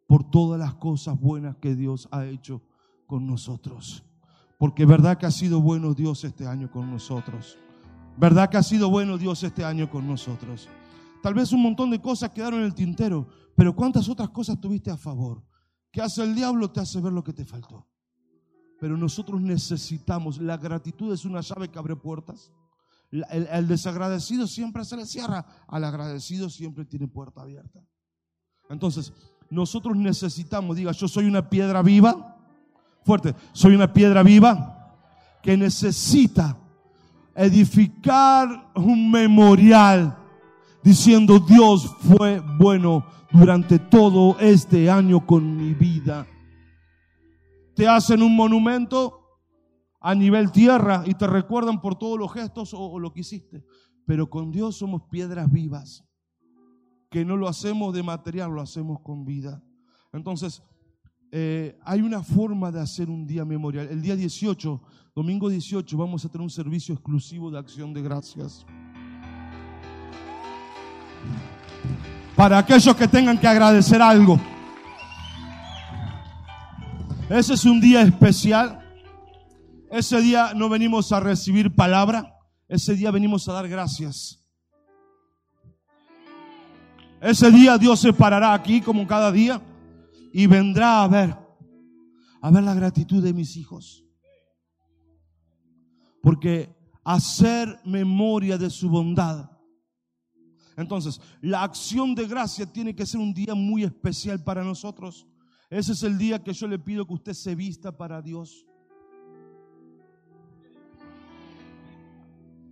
por 0.06 0.28
todas 0.30 0.58
las 0.58 0.74
cosas 0.74 1.18
buenas 1.18 1.56
que 1.56 1.74
Dios 1.74 2.08
ha 2.10 2.24
hecho 2.26 2.62
con 3.06 3.26
nosotros. 3.26 4.04
Porque 4.58 4.86
verdad 4.86 5.18
que 5.18 5.26
ha 5.26 5.30
sido 5.30 5.60
bueno 5.60 5.94
Dios 5.94 6.24
este 6.24 6.46
año 6.46 6.70
con 6.70 6.90
nosotros. 6.90 7.58
Verdad 8.16 8.48
que 8.48 8.56
ha 8.56 8.62
sido 8.62 8.88
bueno 8.88 9.18
Dios 9.18 9.42
este 9.42 9.64
año 9.64 9.90
con 9.90 10.06
nosotros. 10.06 10.68
Tal 11.22 11.34
vez 11.34 11.52
un 11.52 11.62
montón 11.62 11.90
de 11.90 12.00
cosas 12.00 12.30
quedaron 12.30 12.60
en 12.60 12.66
el 12.66 12.74
tintero, 12.74 13.28
pero 13.54 13.74
¿cuántas 13.74 14.08
otras 14.08 14.30
cosas 14.30 14.60
tuviste 14.60 14.90
a 14.90 14.96
favor? 14.96 15.42
¿Qué 15.90 16.00
hace 16.00 16.22
el 16.22 16.34
diablo? 16.34 16.70
Te 16.70 16.80
hace 16.80 17.00
ver 17.00 17.12
lo 17.12 17.24
que 17.24 17.32
te 17.32 17.44
faltó. 17.44 17.86
Pero 18.78 18.96
nosotros 18.96 19.40
necesitamos, 19.40 20.38
la 20.38 20.56
gratitud 20.56 21.12
es 21.12 21.24
una 21.24 21.40
llave 21.40 21.68
que 21.68 21.78
abre 21.78 21.96
puertas. 21.96 22.52
El, 23.10 23.68
desagradecido 23.68 24.46
siempre 24.46 24.84
se 24.84 24.96
le 24.96 25.06
cierra, 25.06 25.46
al 25.68 25.84
agradecido 25.84 26.50
siempre 26.50 26.84
tiene 26.84 27.08
puerta 27.08 27.40
abierta. 27.42 27.80
Entonces, 28.68 29.12
nosotros 29.48 29.96
necesitamos, 29.96 30.76
diga, 30.76 30.92
yo 30.92 31.08
soy 31.08 31.26
una 31.26 31.48
piedra 31.48 31.82
viva, 31.82 32.36
fuerte, 33.04 33.34
soy 33.52 33.74
una 33.74 33.92
piedra 33.92 34.22
viva 34.22 34.98
que 35.42 35.56
necesita 35.56 36.58
edificar 37.34 38.72
un 38.74 39.10
memorial 39.10 40.18
diciendo 40.82 41.38
Dios 41.38 41.94
fue 42.00 42.40
bueno 42.40 43.06
durante 43.30 43.78
todo 43.78 44.38
este 44.40 44.90
año 44.90 45.24
con 45.24 45.56
mi 45.56 45.74
vida 45.74 46.26
te 47.76 47.86
hacen 47.86 48.22
un 48.22 48.34
monumento 48.34 49.20
a 50.00 50.14
nivel 50.14 50.50
tierra 50.50 51.04
y 51.06 51.14
te 51.14 51.26
recuerdan 51.26 51.80
por 51.80 51.96
todos 51.96 52.18
los 52.18 52.32
gestos 52.32 52.72
o, 52.74 52.98
lo 52.98 53.12
que 53.12 53.20
hiciste. 53.20 53.64
Pero 54.06 54.30
con 54.30 54.50
Dios 54.50 54.76
somos 54.76 55.02
piedras 55.10 55.52
vivas, 55.52 56.02
que 57.10 57.24
no 57.24 57.36
lo 57.36 57.48
hacemos 57.48 57.94
de 57.94 58.02
material, 58.02 58.50
lo 58.50 58.62
hacemos 58.62 59.00
con 59.02 59.26
vida. 59.26 59.62
Entonces, 60.12 60.62
eh, 61.30 61.78
hay 61.84 62.00
una 62.00 62.22
forma 62.22 62.72
de 62.72 62.80
hacer 62.80 63.10
un 63.10 63.26
día 63.26 63.44
memorial. 63.44 63.88
El 63.90 64.00
día 64.00 64.16
18, 64.16 64.80
domingo 65.14 65.50
18, 65.50 65.98
vamos 65.98 66.24
a 66.24 66.30
tener 66.30 66.42
un 66.42 66.50
servicio 66.50 66.94
exclusivo 66.94 67.50
de 67.50 67.58
acción 67.58 67.92
de 67.92 68.00
gracias. 68.00 68.64
Para 72.34 72.56
aquellos 72.56 72.96
que 72.96 73.06
tengan 73.06 73.38
que 73.38 73.46
agradecer 73.46 74.00
algo. 74.00 74.40
Ese 77.28 77.54
es 77.54 77.64
un 77.64 77.80
día 77.80 78.02
especial. 78.02 78.80
Ese 79.90 80.20
día 80.20 80.54
no 80.54 80.68
venimos 80.68 81.10
a 81.10 81.18
recibir 81.18 81.74
palabra. 81.74 82.38
Ese 82.68 82.94
día 82.94 83.10
venimos 83.10 83.48
a 83.48 83.52
dar 83.52 83.68
gracias. 83.68 84.44
Ese 87.20 87.50
día 87.50 87.78
Dios 87.78 87.98
se 88.00 88.12
parará 88.12 88.54
aquí 88.54 88.80
como 88.80 89.06
cada 89.08 89.32
día 89.32 89.60
y 90.32 90.46
vendrá 90.46 91.02
a 91.02 91.08
ver, 91.08 91.36
a 92.42 92.50
ver 92.50 92.62
la 92.62 92.74
gratitud 92.74 93.22
de 93.22 93.32
mis 93.32 93.56
hijos. 93.56 94.04
Porque 96.22 96.76
hacer 97.02 97.80
memoria 97.84 98.56
de 98.56 98.70
su 98.70 98.88
bondad. 98.88 99.50
Entonces, 100.76 101.20
la 101.40 101.64
acción 101.64 102.14
de 102.14 102.28
gracia 102.28 102.66
tiene 102.66 102.94
que 102.94 103.06
ser 103.06 103.18
un 103.18 103.34
día 103.34 103.54
muy 103.56 103.82
especial 103.82 104.44
para 104.44 104.62
nosotros. 104.62 105.26
Ese 105.68 105.92
es 105.92 106.02
el 106.02 106.16
día 106.16 106.42
que 106.42 106.52
yo 106.52 106.68
le 106.68 106.78
pido 106.78 107.06
que 107.06 107.14
usted 107.14 107.32
se 107.32 107.54
vista 107.54 107.96
para 107.96 108.22
Dios. 108.22 108.66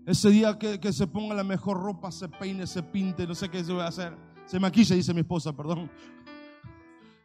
Ese 0.07 0.31
día 0.31 0.59
que, 0.59 0.93
se 0.93 1.07
ponga 1.07 1.35
la 1.35 1.45
mejor 1.45 1.83
ropa, 1.83 2.13
se 2.13 2.29
peine, 2.29 2.67
se 2.67 2.83
pinte, 2.83 3.27
no 3.27 3.35
sé 3.35 3.49
qué 3.49 3.65
se 3.65 3.73
va 3.73 3.87
a 3.87 3.89
hacer. 3.89 4.15
Se 4.47 4.61
maquilla, 4.61 4.95
dice 4.95 5.15
mi 5.15 5.21
esposa, 5.21 5.57
perdón. 5.57 5.91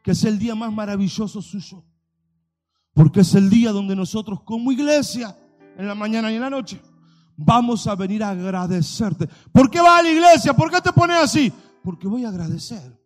Que 0.02 0.12
es 0.12 0.24
el 0.24 0.40
día 0.40 0.56
más 0.56 0.72
maravilloso 0.72 1.42
suyo. 1.42 1.84
Porque 2.94 3.20
es 3.20 3.36
el 3.36 3.50
día 3.50 3.72
donde 3.72 3.96
nosotros 3.96 4.42
como 4.44 4.72
iglesia, 4.72 5.38
en 5.78 5.88
la 5.88 5.96
mañana 5.96 6.32
y 6.32 6.36
en 6.36 6.42
la 6.42 6.50
noche, 6.50 6.82
vamos 7.36 7.86
a 7.86 7.96
venir 7.96 8.24
a 8.24 8.30
agradecerte. 8.30 9.28
¿Por 9.52 9.70
qué 9.70 9.82
vas 9.82 10.00
a 10.00 10.04
la 10.04 10.12
iglesia? 10.12 10.54
¿Por 10.54 10.72
qué 10.72 10.82
te 10.82 10.94
pones 10.94 11.18
así? 11.18 11.52
Porque 11.84 12.08
voy 12.08 12.24
a 12.24 12.30
agradecer. 12.30 12.99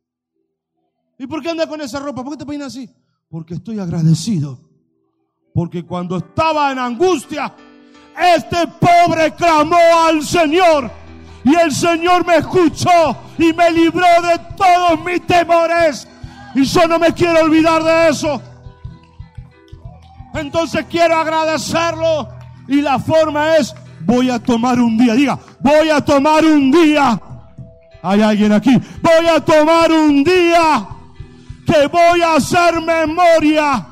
¿Y 1.23 1.27
por 1.27 1.41
qué 1.41 1.51
andas 1.51 1.67
con 1.67 1.79
esa 1.79 1.99
ropa? 1.99 2.21
¿Por 2.21 2.33
qué 2.33 2.39
te 2.39 2.45
peinas 2.45 2.67
así? 2.67 2.89
Porque 3.29 3.53
estoy 3.53 3.79
agradecido. 3.79 4.59
Porque 5.53 5.85
cuando 5.85 6.17
estaba 6.17 6.69
en 6.73 6.79
angustia, 6.79 7.55
este 8.35 8.67
pobre 8.67 9.33
clamó 9.33 9.77
al 10.05 10.21
Señor 10.21 10.91
y 11.45 11.55
el 11.55 11.71
Señor 11.71 12.27
me 12.27 12.35
escuchó 12.35 13.15
y 13.37 13.53
me 13.53 13.71
libró 13.71 14.05
de 14.21 14.37
todos 14.57 15.01
mis 15.05 15.25
temores. 15.25 16.09
Y 16.55 16.65
yo 16.65 16.89
no 16.89 16.99
me 16.99 17.13
quiero 17.13 17.39
olvidar 17.39 17.81
de 17.81 18.09
eso. 18.09 18.41
Entonces 20.33 20.85
quiero 20.89 21.15
agradecerlo 21.15 22.27
y 22.67 22.81
la 22.81 22.99
forma 22.99 23.55
es, 23.55 23.73
voy 24.01 24.29
a 24.29 24.39
tomar 24.39 24.77
un 24.77 24.97
día. 24.97 25.13
Diga, 25.13 25.39
voy 25.61 25.89
a 25.89 26.03
tomar 26.03 26.43
un 26.43 26.69
día. 26.69 27.17
Hay 28.01 28.21
alguien 28.21 28.51
aquí. 28.51 28.73
Voy 29.01 29.27
a 29.33 29.39
tomar 29.39 29.89
un 29.89 30.21
día 30.21 30.89
que 31.65 31.87
voy 31.87 32.21
a 32.21 32.35
hacer 32.35 32.81
memoria 32.81 33.87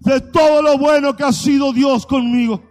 de 0.00 0.20
todo 0.20 0.62
lo 0.62 0.78
bueno 0.78 1.14
que 1.14 1.24
ha 1.24 1.32
sido 1.32 1.72
Dios 1.72 2.06
conmigo. 2.06 2.62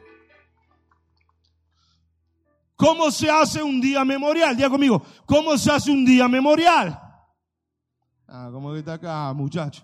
¿Cómo 2.75 3.09
se 3.09 3.29
hace 3.29 3.61
un 3.63 3.81
día 3.81 4.05
memorial? 4.05 4.55
Diga 4.55 4.69
conmigo, 4.69 5.01
¿cómo 5.25 5.57
se 5.57 5.71
hace 5.71 5.91
un 5.91 6.05
día 6.05 6.27
memorial? 6.27 6.99
Ah, 8.27 8.49
¿cómo 8.51 8.75
está 8.75 8.93
acá, 8.93 9.33
muchacho? 9.33 9.83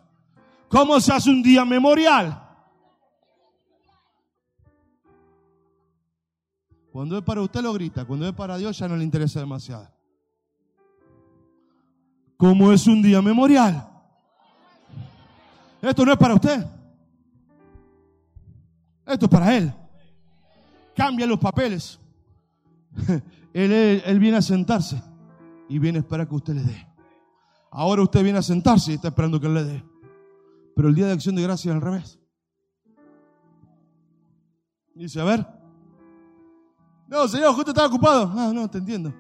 ¿Cómo 0.68 1.00
se 1.00 1.12
hace 1.12 1.30
un 1.30 1.42
día 1.42 1.66
memorial? 1.66 2.40
Cuando 6.92 7.18
es 7.18 7.24
para 7.24 7.42
usted 7.42 7.62
lo 7.62 7.74
grita, 7.74 8.06
cuando 8.06 8.28
es 8.28 8.34
para 8.34 8.58
Dios 8.58 8.78
ya 8.78 8.88
no 8.88 8.96
le 8.96 9.04
interesa 9.04 9.40
demasiado. 9.40 9.90
¿Cómo 12.38 12.72
es 12.72 12.86
un 12.86 13.02
día 13.02 13.22
memorial? 13.22 13.93
Esto 15.84 16.06
no 16.06 16.14
es 16.14 16.18
para 16.18 16.36
usted. 16.36 16.66
Esto 19.06 19.26
es 19.26 19.30
para 19.30 19.58
Él. 19.58 19.74
Cambia 20.96 21.28
los 21.28 21.38
papeles. 21.38 22.00
Él, 23.54 24.20
viene 24.20 24.38
a 24.38 24.42
sentarse 24.42 25.02
y 25.68 25.80
viene 25.80 25.98
a 25.98 26.02
esperar 26.02 26.28
que 26.28 26.36
usted 26.36 26.54
le 26.54 26.64
dé. 26.64 26.88
Ahora 27.70 28.02
usted 28.02 28.24
viene 28.24 28.40
a 28.40 28.42
sentarse 28.42 28.92
y 28.92 28.96
está 28.96 29.10
esperando 29.10 29.42
que 29.42 29.48
Él 29.48 29.54
le 29.56 29.64
dé. 29.66 29.84
Pero 30.74 30.88
el 30.88 30.96
día 30.96 31.08
de 31.08 31.12
acción 31.12 31.36
de 31.36 31.44
gracia 31.44 31.72
es 31.72 31.76
al 31.76 31.82
revés. 31.82 32.18
Dice, 34.96 35.20
a 35.20 35.26
ver. 35.26 35.46
No, 37.10 37.28
Señor, 37.28 37.54
justo 37.56 37.72
estaba 37.72 37.88
ocupado. 37.88 38.32
Ah, 38.34 38.52
no, 38.54 38.70
te 38.70 38.78
entiendo. 38.78 39.14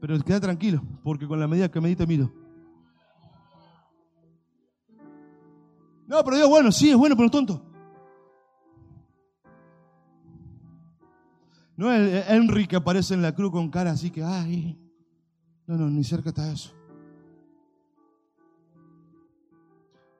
Pero 0.00 0.18
queda 0.20 0.40
tranquilo, 0.40 0.82
porque 1.02 1.26
con 1.26 1.38
la 1.38 1.46
medida 1.46 1.70
que 1.70 1.82
medite 1.82 2.06
miro. 2.06 2.45
No, 6.06 6.22
pero 6.24 6.36
Dios, 6.36 6.48
bueno, 6.48 6.70
sí, 6.70 6.90
es 6.90 6.96
bueno, 6.96 7.16
pero 7.16 7.30
tonto. 7.30 7.62
No 11.76 11.92
es 11.92 12.24
Henry 12.28 12.66
que 12.66 12.76
aparece 12.76 13.14
en 13.14 13.22
la 13.22 13.34
cruz 13.34 13.50
con 13.50 13.70
cara 13.70 13.90
así 13.90 14.10
que, 14.10 14.22
ay, 14.22 14.78
no, 15.66 15.76
no, 15.76 15.90
ni 15.90 16.04
cerca 16.04 16.30
está 16.30 16.50
eso. 16.50 16.72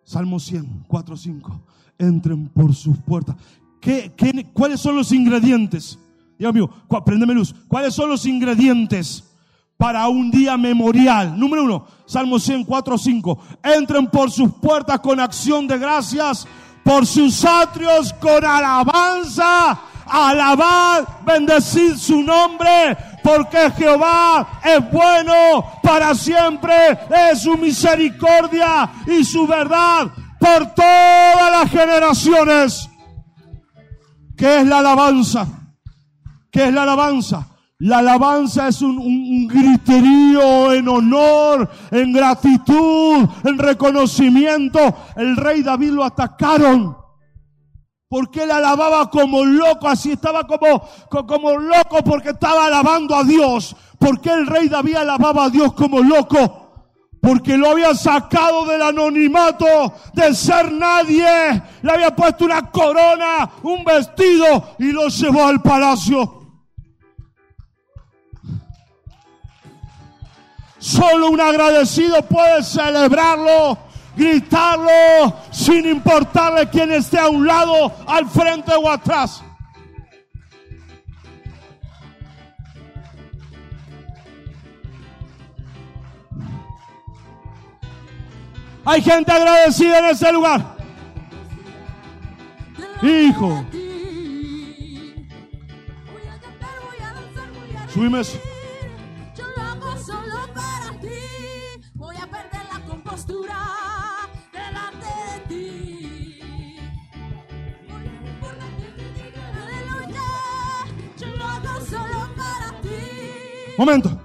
Salmo 0.05 0.39
100, 0.39 0.85
4, 0.87 1.17
5. 1.17 1.63
Entren 1.99 2.49
por 2.49 2.75
sus 2.75 2.99
puertas. 2.99 3.37
¿Qué, 3.81 4.13
qué, 4.17 4.51
cuáles 4.53 4.81
son 4.81 4.97
los 4.97 5.13
ingredientes? 5.13 5.99
Dios 6.39 6.53
mío, 6.53 6.71
prendeme 7.05 7.35
luz. 7.35 7.55
¿Cuáles 7.69 7.95
son 7.95 8.11
los 8.11 8.27
ingredientes 8.27 9.36
para 9.77 10.09
un 10.09 10.31
día 10.31 10.57
memorial? 10.57 11.39
Número 11.39 11.65
uno, 11.65 11.87
Salmo 12.07 12.39
100, 12.39 12.65
4, 12.65 12.99
5. 12.99 13.39
Entren 13.63 14.07
por 14.09 14.31
sus 14.31 14.53
puertas 14.55 15.01
con 15.01 15.21
acción 15.21 15.67
de 15.67 15.79
gracias, 15.79 16.47
por 16.83 17.07
sus 17.07 17.45
atrios 17.45 18.13
con 18.15 18.45
alabanza 18.45 19.81
alabad, 20.07 21.05
bendecid 21.25 21.97
su 21.97 22.23
nombre, 22.23 22.97
porque 23.23 23.71
Jehová 23.73 24.61
es 24.65 24.91
bueno 24.91 25.65
para 25.83 26.15
siempre, 26.15 26.99
es 27.31 27.43
su 27.43 27.57
misericordia 27.57 28.89
y 29.07 29.25
su 29.25 29.47
verdad 29.47 30.09
por 30.39 30.75
todas 30.75 31.51
las 31.51 31.71
generaciones. 31.71 32.89
¿Qué 34.37 34.61
es 34.61 34.67
la 34.67 34.79
alabanza? 34.79 35.47
¿Qué 36.51 36.69
es 36.69 36.73
la 36.73 36.83
alabanza? 36.85 37.49
La 37.79 37.99
alabanza 37.99 38.69
es 38.69 38.81
un, 38.81 38.99
un, 38.99 39.47
griterío 39.47 40.73
en 40.73 40.89
honor, 40.89 41.69
en 41.91 42.13
gratitud, 42.13 43.29
en 43.45 43.59
reconocimiento. 43.59 44.81
El 45.17 45.37
rey 45.37 45.63
David 45.63 45.91
lo 45.91 46.05
atacaron 46.05 46.97
porque 48.09 48.45
él 48.45 48.51
alababa 48.53 49.11
como 49.11 49.45
loco, 49.45 49.89
así 49.89 50.13
estaba 50.13 50.47
como, 50.47 50.89
como 51.27 51.59
loco 51.59 52.05
porque 52.05 52.31
estaba 52.31 52.67
alabando 52.67 53.17
a 53.17 53.25
Dios. 53.25 53.75
Porque 53.99 54.31
el 54.31 54.47
rey 54.47 54.69
David 54.69 54.97
alababa 54.97 55.47
a 55.47 55.51
Dios 55.51 55.73
como 55.73 56.01
loco. 56.01 56.63
Porque 57.21 57.57
lo 57.57 57.71
había 57.71 57.95
sacado 57.95 58.65
del 58.67 58.83
anonimato 58.83 59.67
de 60.15 60.35
ser 60.35 60.71
nadie. 60.71 61.63
Le 61.83 61.93
había 61.93 62.15
puesto 62.15 62.45
una 62.45 62.71
corona, 62.71 63.51
un 63.65 63.83
vestido 63.85 64.77
y 64.79 64.93
lo 64.93 65.09
llevó 65.09 65.47
al 65.47 65.61
palacio. 65.61 66.46
Solo 70.87 71.31
un 71.31 71.41
agradecido 71.41 72.23
puede 72.23 72.63
celebrarlo 72.63 73.77
gritarlo 74.15 75.35
sin 75.51 75.85
importarle 75.85 76.69
quién 76.69 76.93
esté 76.93 77.19
a 77.19 77.29
un 77.29 77.45
lado, 77.45 77.93
al 78.07 78.31
frente 78.31 78.73
o 78.73 78.89
atrás. 78.89 79.43
Hay 88.85 89.03
gente 89.03 89.33
agradecida 89.33 89.99
en 89.99 90.05
ese 90.05 90.33
lugar. 90.33 90.77
Hijo. 93.03 93.65
Subime 97.93 98.21
eso. 98.21 98.39
La 103.29 103.35
compostura. 103.35 103.67
Momento. 113.79 114.19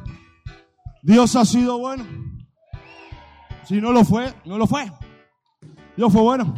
Dios 1.04 1.36
ha 1.36 1.44
sido 1.44 1.78
bueno. 1.78 2.06
Si 3.64 3.82
no 3.82 3.92
lo 3.92 4.06
fue, 4.06 4.34
no 4.46 4.58
lo 4.58 4.66
fue. 4.66 4.92
Dios 5.98 6.12
fue 6.12 6.22
bueno. 6.22 6.54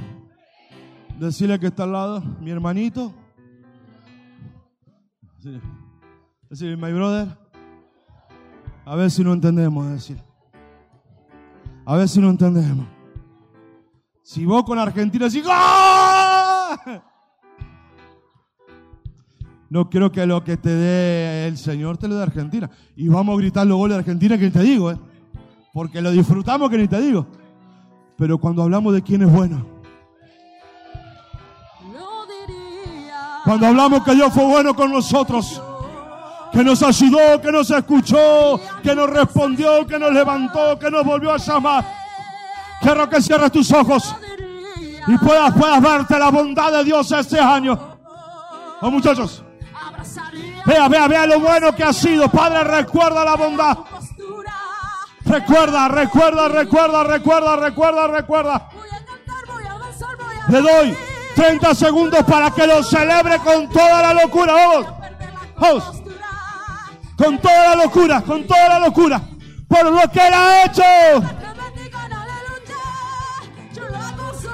Decirle 1.17 1.59
que 1.59 1.67
está 1.67 1.83
al 1.83 1.91
lado, 1.91 2.21
mi 2.39 2.51
hermanito. 2.51 3.13
Decirle, 6.49 6.77
my 6.77 6.93
brother. 6.93 7.37
A 8.85 8.95
ver 8.95 9.09
si 9.09 9.23
no 9.23 9.33
entendemos, 9.33 9.89
decir. 9.89 10.32
A 11.85 11.97
ver 11.97 12.07
si 12.07 12.19
no 12.19 12.29
entendemos. 12.29 12.85
Si 14.23 14.45
vos 14.45 14.63
con 14.63 14.79
Argentina 14.79 15.25
decís, 15.25 15.43
no 19.69 19.89
creo 19.89 20.11
que 20.11 20.25
lo 20.25 20.43
que 20.43 20.55
te 20.55 20.69
dé 20.69 21.47
el 21.47 21.57
Señor 21.57 21.97
te 21.97 22.07
lo 22.07 22.15
dé 22.15 22.23
Argentina. 22.23 22.69
Y 22.95 23.09
vamos 23.09 23.35
a 23.35 23.37
gritar 23.39 23.67
los 23.67 23.77
goles 23.77 23.95
de 23.95 23.99
Argentina 23.99 24.37
que 24.37 24.49
te 24.49 24.61
digo, 24.61 24.91
¿eh? 24.91 24.97
Porque 25.73 26.01
lo 26.01 26.11
disfrutamos 26.11 26.69
que 26.69 26.77
ni 26.77 26.87
te 26.87 27.01
digo. 27.01 27.27
Pero 28.17 28.37
cuando 28.37 28.63
hablamos 28.63 28.93
de 28.93 29.01
quién 29.01 29.23
es 29.23 29.31
bueno, 29.31 29.65
cuando 33.43 33.67
hablamos 33.67 34.03
que 34.03 34.15
Dios 34.15 34.31
fue 34.31 34.45
bueno 34.45 34.73
con 34.73 34.89
nosotros, 34.91 35.61
que 36.53 36.63
nos 36.63 36.83
ayudó, 36.83 37.41
que 37.41 37.51
nos 37.51 37.69
escuchó, 37.71 38.59
que 38.83 38.95
nos 38.95 39.09
respondió, 39.09 39.85
que 39.87 39.97
nos 39.97 40.13
levantó, 40.13 40.77
que 40.77 40.89
nos 40.91 41.03
volvió 41.03 41.33
a 41.33 41.37
llamar, 41.37 41.85
quiero 42.81 43.09
que 43.09 43.21
cierres 43.21 43.51
tus 43.51 43.71
ojos 43.71 44.15
y 45.07 45.17
puedas, 45.17 45.53
puedas 45.53 45.81
verte 45.81 46.17
la 46.19 46.29
bondad 46.29 46.71
de 46.71 46.83
Dios 46.83 47.11
este 47.11 47.39
año. 47.39 47.97
Oh, 48.81 48.91
muchachos, 48.91 49.43
vea, 50.65 50.87
vea, 50.87 51.07
vea 51.07 51.25
lo 51.25 51.39
bueno 51.39 51.73
que 51.73 51.83
ha 51.83 51.93
sido. 51.93 52.29
Padre, 52.29 52.63
recuerda 52.63 53.25
la 53.25 53.35
bondad. 53.35 53.77
Recuerda, 55.25 55.87
recuerda, 55.87 56.47
recuerda, 56.49 57.03
recuerda, 57.03 57.55
recuerda, 57.55 58.07
recuerda. 58.07 58.69
Le 60.49 60.61
doy 60.61 60.91
reír. 60.91 61.13
30 61.35 61.73
segundos 61.73 62.23
para 62.23 62.51
que 62.51 62.67
lo 62.67 62.83
celebre 62.83 63.39
con 63.39 63.67
toda 63.69 64.01
la 64.01 64.21
locura. 64.21 64.53
Vamos, 64.53 64.85
Vamos. 65.57 66.02
Con 67.23 67.39
toda 67.39 67.75
la 67.75 67.83
locura, 67.83 68.21
con 68.21 68.45
toda 68.45 68.69
la 68.69 68.79
locura. 68.79 69.21
Por 69.67 69.91
lo 69.91 70.11
que 70.11 70.27
Él 70.27 70.33
ha 70.33 70.65
hecho. 70.65 70.83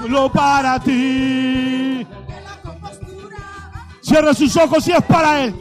Lo 0.08 0.32
para 0.32 0.79
ti. 0.79 2.08
Cierre 4.01 4.34
sus 4.34 4.55
ojos 4.58 4.84
si 4.84 4.91
es 4.91 5.03
para 5.03 5.43
Él. 5.43 5.55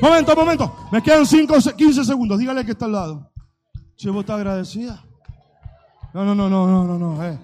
Momento, 0.00 0.36
momento. 0.36 0.88
Me 0.92 1.02
quedan 1.02 1.24
5, 1.24 1.54
15 1.76 2.04
segundos. 2.04 2.38
Dígale 2.38 2.64
que 2.64 2.72
está 2.72 2.84
al 2.84 2.92
lado. 2.92 3.32
Che, 3.96 4.10
¿vos 4.10 4.20
estás 4.20 4.36
agradecida? 4.36 5.02
No, 6.12 6.24
no, 6.24 6.34
no, 6.34 6.50
no, 6.50 6.66
no, 6.66 6.84
no, 6.84 6.98
no. 6.98 7.24
Eh. 7.24 7.38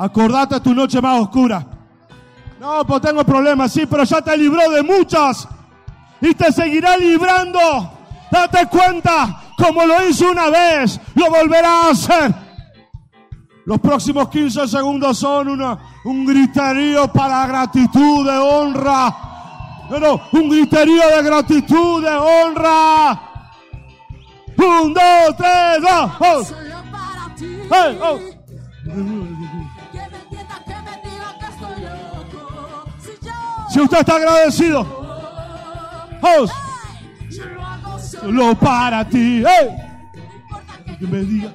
Acordate 0.00 0.58
tu 0.60 0.72
noche 0.72 0.98
más 0.98 1.20
oscura. 1.20 1.62
No, 2.58 2.86
pues 2.86 3.02
tengo 3.02 3.22
problemas, 3.22 3.70
sí, 3.70 3.84
pero 3.84 4.04
ya 4.04 4.22
te 4.22 4.34
libró 4.34 4.70
de 4.70 4.82
muchas. 4.82 5.46
Y 6.22 6.32
te 6.34 6.50
seguirá 6.50 6.96
librando. 6.96 7.60
Date 8.30 8.66
cuenta, 8.68 9.42
como 9.58 9.84
lo 9.84 10.08
hizo 10.08 10.30
una 10.30 10.48
vez, 10.48 10.98
lo 11.14 11.28
volverá 11.28 11.68
a 11.68 11.90
hacer. 11.90 12.34
Los 13.66 13.78
próximos 13.78 14.30
15 14.30 14.68
segundos 14.68 15.18
son 15.18 15.48
una, 15.48 15.78
un 16.06 16.24
griterío 16.24 17.12
para 17.12 17.46
gratitud, 17.46 18.26
de 18.26 18.38
honra. 18.38 19.14
Pero 19.90 20.18
un 20.32 20.48
griterío 20.48 21.08
de 21.14 21.22
gratitud, 21.22 22.02
de 22.02 22.16
honra. 22.16 23.20
Un, 24.56 24.94
dos, 24.94 25.36
tres, 25.36 25.82
dos. 25.82 26.10
oh. 26.20 26.42
Hey, 27.70 27.98
oh. 28.02 28.18
Si 33.70 33.80
usted 33.80 34.00
está 34.00 34.16
agradecido, 34.16 34.80
oh, 36.22 36.40
lo 36.40 37.98
solo. 37.98 37.98
solo 37.98 38.54
para 38.56 39.08
ti. 39.08 39.44
Hey. 39.46 39.76
Que, 40.98 41.06
me 41.06 41.18
diga. 41.20 41.54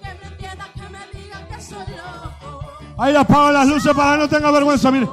Ahí 2.97 3.11
las 3.13 3.67
luces 3.67 3.93
para 3.93 4.13
que 4.13 4.17
no 4.19 4.29
tenga 4.29 4.49
vergüenza, 4.51 4.89
mire. 4.91 5.09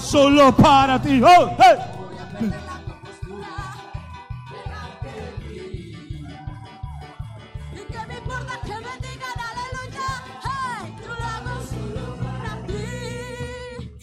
solo. 0.00 0.56
para 0.56 0.98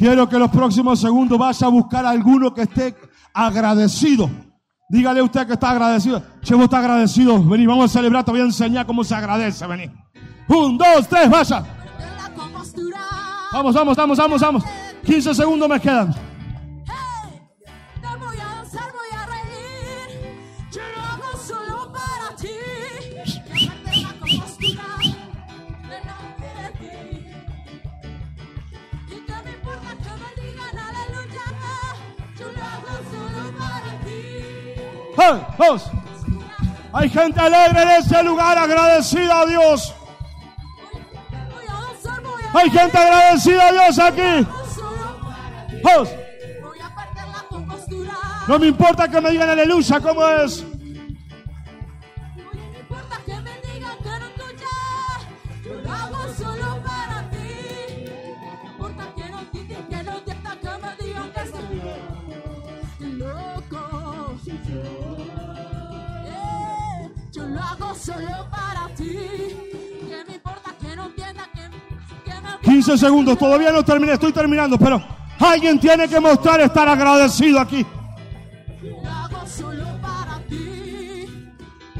Quiero 0.05 0.29
que 0.29 0.37
los 0.37 0.51
próximos 0.51 1.01
segundos 1.01 1.35
vaya 1.35 1.65
a 1.65 1.69
buscar 1.71 2.05
a 2.05 2.11
alguno 2.11 2.53
que 2.53 2.61
esté 2.61 2.95
agradecido. 3.33 4.29
Dígale 4.87 5.19
usted 5.19 5.47
que 5.47 5.53
está 5.53 5.71
agradecido. 5.71 6.21
Che, 6.43 6.53
vos 6.53 6.65
está 6.65 6.77
agradecido. 6.77 7.43
Vení, 7.43 7.65
vamos 7.65 7.85
a 7.85 7.93
celebrar. 7.97 8.23
Te 8.23 8.29
voy 8.29 8.41
a 8.41 8.43
enseñar 8.43 8.85
cómo 8.85 9.03
se 9.03 9.15
agradece. 9.15 9.65
Vení. 9.65 9.89
Un, 10.47 10.77
dos, 10.77 11.07
tres, 11.09 11.27
vaya. 11.27 11.63
Vamos, 13.51 13.73
vamos, 13.73 13.97
vamos, 13.97 14.17
vamos, 14.19 14.41
vamos. 14.41 14.63
15 15.03 15.33
segundos 15.33 15.67
me 15.67 15.79
quedan. 15.79 16.13
Vamos. 35.57 35.91
Hay 36.93 37.09
gente 37.09 37.39
alegre 37.39 37.81
en 37.81 37.89
este 37.91 38.23
lugar, 38.23 38.57
agradecida 38.57 39.41
a 39.41 39.45
Dios. 39.45 39.93
Hay 42.53 42.69
gente 42.69 42.97
agradecida 42.97 43.67
a 43.67 43.71
Dios 43.71 43.99
aquí. 43.99 44.47
Vamos. 45.83 46.09
No 48.47 48.59
me 48.59 48.67
importa 48.67 49.07
que 49.07 49.19
me 49.19 49.31
digan 49.31 49.49
aleluya, 49.49 49.99
¿cómo 49.99 50.25
es? 50.27 50.63
Solo 68.05 68.49
para 68.51 68.87
ti. 68.95 69.03
Que 70.07 70.23
me 70.27 70.35
importa 70.35 70.71
que 70.79 70.95
no 70.95 71.05
entiendan, 71.05 71.45
que, 71.53 71.61
que 72.31 72.41
me 72.41 72.73
15 72.73 72.97
segundos, 72.97 73.37
todavía 73.37 73.71
no 73.71 73.83
terminé, 73.83 74.13
estoy 74.13 74.31
terminando, 74.31 74.77
pero 74.77 75.01
alguien 75.39 75.79
tiene 75.79 76.07
que 76.07 76.19
mostrar 76.19 76.61
estar 76.61 76.87
agradecido 76.87 77.59
aquí. 77.59 77.85
lo 78.83 79.09
hago 79.09 79.47
solo 79.47 79.85
para 80.01 80.39
ti. 80.47 81.25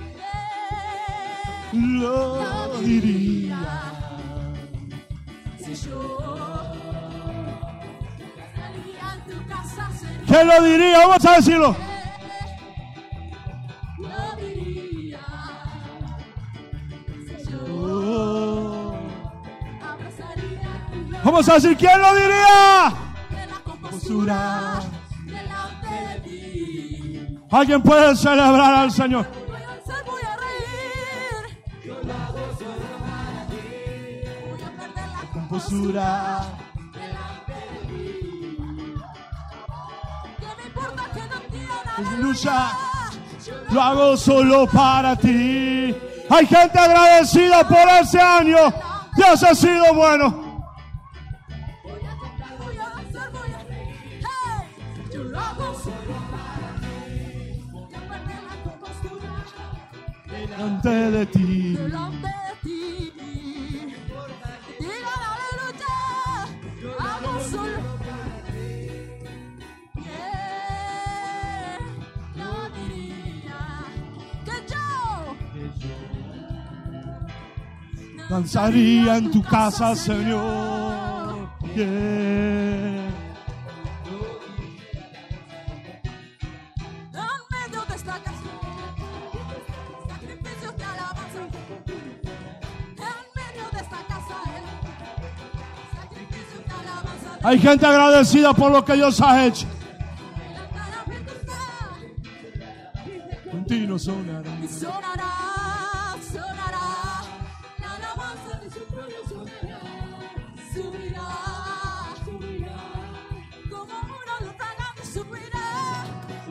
Eh, 0.06 1.72
Lo 1.74 2.80
diría. 2.82 3.58
Si 5.58 5.76
yo 5.88 6.18
estaría 8.46 9.14
en 9.14 9.22
tu 9.32 9.48
casa, 9.48 9.90
¿Quién 10.28 10.48
lo 10.48 10.64
diría? 10.64 11.00
Vamos 11.00 11.26
a 11.26 11.36
decirlo. 11.38 11.85
Vamos 21.48 21.64
a 21.64 21.68
decir, 21.68 21.78
¿quién 21.78 22.02
lo 22.02 22.16
diría? 22.16 22.94
de 23.30 23.46
la 23.46 23.60
compostura 23.64 24.80
delante 25.26 25.88
de 25.88 26.20
ti. 26.22 27.38
Alguien 27.52 27.84
puede 27.84 28.16
celebrar 28.16 28.74
al 28.74 28.92
Señor. 28.92 29.28
Voy 29.48 29.56
a 29.56 29.68
danzar, 29.68 30.04
voy 30.06 30.22
a 30.24 30.36
reír. 30.38 31.64
Yo 31.86 31.94
lo 32.02 32.14
hago 32.14 32.58
solo 32.58 32.98
para 33.06 33.46
ti. 33.46 33.62
Voy 34.50 34.64
a 34.64 34.72
perder 34.72 35.08
la 35.08 35.32
compostura 35.34 36.42
delante 36.94 37.54
de 37.54 37.78
ti. 37.94 38.58
Que 40.40 40.50
me 40.58 40.66
importa 40.66 41.04
que 41.14 41.20
no 41.30 41.36
entiendan 41.36 42.08
Aleluya. 42.08 42.72
Yo 43.46 43.54
Lo 43.70 43.82
hago 43.84 44.18
solo 44.18 44.66
para 44.66 45.16
ti. 45.16 45.96
Hay 46.28 46.48
gente 46.48 46.80
agradecida 46.80 47.68
por 47.68 47.88
ese 48.02 48.20
año. 48.20 48.58
Dios 49.16 49.44
ha 49.44 49.54
sido 49.54 49.94
bueno. 49.94 50.45
delante 60.56 61.12
de 61.12 61.26
ti. 61.26 61.74
De 61.74 61.90
ti. 62.64 63.12
Solo. 67.52 67.82
Yeah. 69.96 70.20
Diría 72.88 73.62
que 74.46 74.56
yo 74.72 74.86
danzaría 78.30 79.18
en 79.18 79.32
tu 79.32 79.42
casa, 79.44 79.96
Señor. 79.96 81.50
Yeah. 81.76 82.25
Hay 97.46 97.60
gente 97.60 97.86
agradecida 97.86 98.56
por 98.56 98.72
lo 98.72 98.84
que 98.84 98.94
Dios 98.94 99.22
ha 99.22 99.46
hecho. 99.46 99.68
Continuo 103.52 104.00
sonará. 104.00 104.50
Sonará, 104.68 106.16
sonará. 106.34 107.22
La 107.80 107.94
alabanza 107.98 108.60
de 108.64 108.70
su 108.72 108.80
pueblo 108.86 109.16
sonará. 109.30 109.80
Subirá, 110.74 111.28
subirá. 112.26 112.78
Como 113.70 113.94
una 113.94 114.40
luz 114.42 114.56
fragante 114.58 115.06
subirá. 115.14 115.68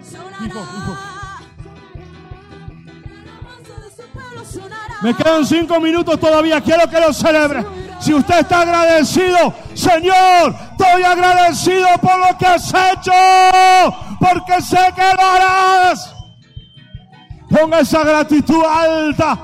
Sonará. 0.08 0.46
Hijo, 0.46 0.60
hijo. 0.60 0.96
La 3.16 3.32
alabanza 3.32 3.80
de 3.80 3.90
su 3.90 4.08
pueblo 4.12 4.44
sonará. 4.44 4.94
Me 5.02 5.12
quedan 5.16 5.44
cinco 5.44 5.80
minutos 5.80 6.20
todavía, 6.20 6.60
quiero 6.60 6.88
que 6.88 7.00
lo 7.00 7.12
celebre. 7.12 7.66
Si 7.98 8.14
usted 8.14 8.40
está 8.40 8.60
agradecido, 8.60 9.54
Señor, 9.74 10.54
estoy 10.94 11.02
agradecido 11.04 11.86
por 12.00 12.18
lo 12.18 12.38
que 12.38 12.46
has 12.46 12.68
hecho, 12.68 13.12
porque 14.20 14.62
sé 14.62 14.78
que 14.94 15.02
lo 15.16 15.22
harás. 15.22 16.14
Ponga 17.50 17.80
esa 17.80 18.02
gratitud 18.04 18.62
alta. 18.64 19.43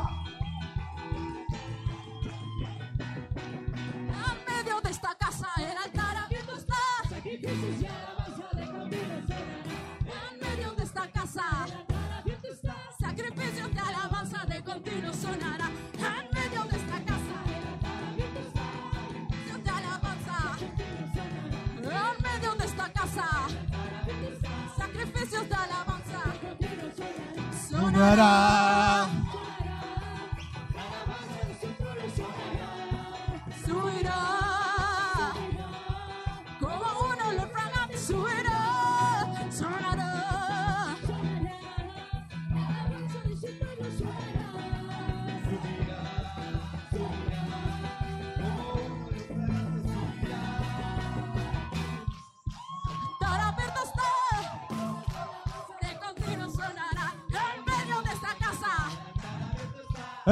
Sonará. 28.01 28.60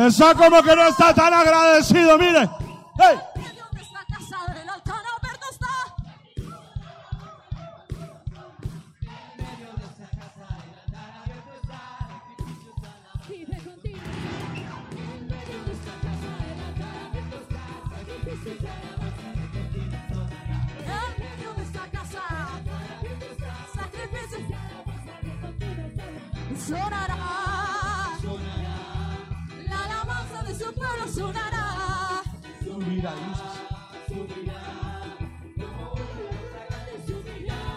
Esa 0.08 0.34
como 0.34 0.62
que 0.62 0.74
no 0.74 0.88
está 0.88 1.12
tan 1.12 1.34
agradecido, 1.34 2.16
mire. 2.16 2.48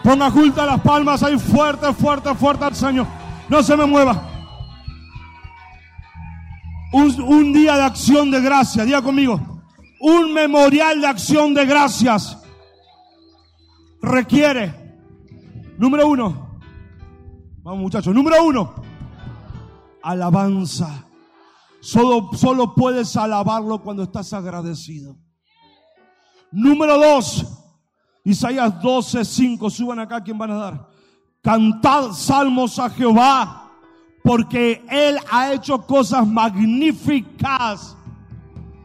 Ponga 0.02 0.30
juntas 0.30 0.66
las 0.66 0.80
palmas 0.80 1.22
ahí 1.22 1.38
fuerte, 1.38 1.92
fuerte, 1.92 2.34
fuerte 2.34 2.64
al 2.64 2.74
Señor. 2.74 3.06
No 3.48 3.62
se 3.62 3.76
me 3.76 3.86
mueva. 3.86 4.28
Un, 6.92 7.20
un 7.22 7.52
día 7.52 7.76
de 7.76 7.82
acción 7.82 8.30
de 8.30 8.40
gracias. 8.40 8.84
Diga 8.84 9.00
conmigo. 9.00 9.40
Un 10.00 10.32
memorial 10.32 11.00
de 11.00 11.06
acción 11.06 11.54
de 11.54 11.64
gracias 11.64 12.42
requiere, 14.02 14.74
número 15.78 16.08
uno, 16.08 16.58
vamos 17.62 17.80
muchachos, 17.80 18.12
número 18.12 18.44
uno, 18.44 18.74
alabanza. 20.02 21.06
Solo, 21.82 22.30
solo 22.34 22.76
puedes 22.76 23.16
alabarlo 23.16 23.82
cuando 23.82 24.04
estás 24.04 24.32
agradecido. 24.32 25.16
Número 26.52 26.96
dos, 26.96 27.44
Isaías 28.22 28.80
12, 28.80 29.24
5, 29.24 29.68
suban 29.68 29.98
acá, 29.98 30.22
¿quién 30.22 30.38
van 30.38 30.52
a 30.52 30.54
dar? 30.54 30.88
Cantad 31.42 32.12
salmos 32.12 32.78
a 32.78 32.88
Jehová, 32.88 33.72
porque 34.22 34.86
Él 34.88 35.18
ha 35.28 35.52
hecho 35.52 35.84
cosas 35.84 36.24
magníficas. 36.24 37.96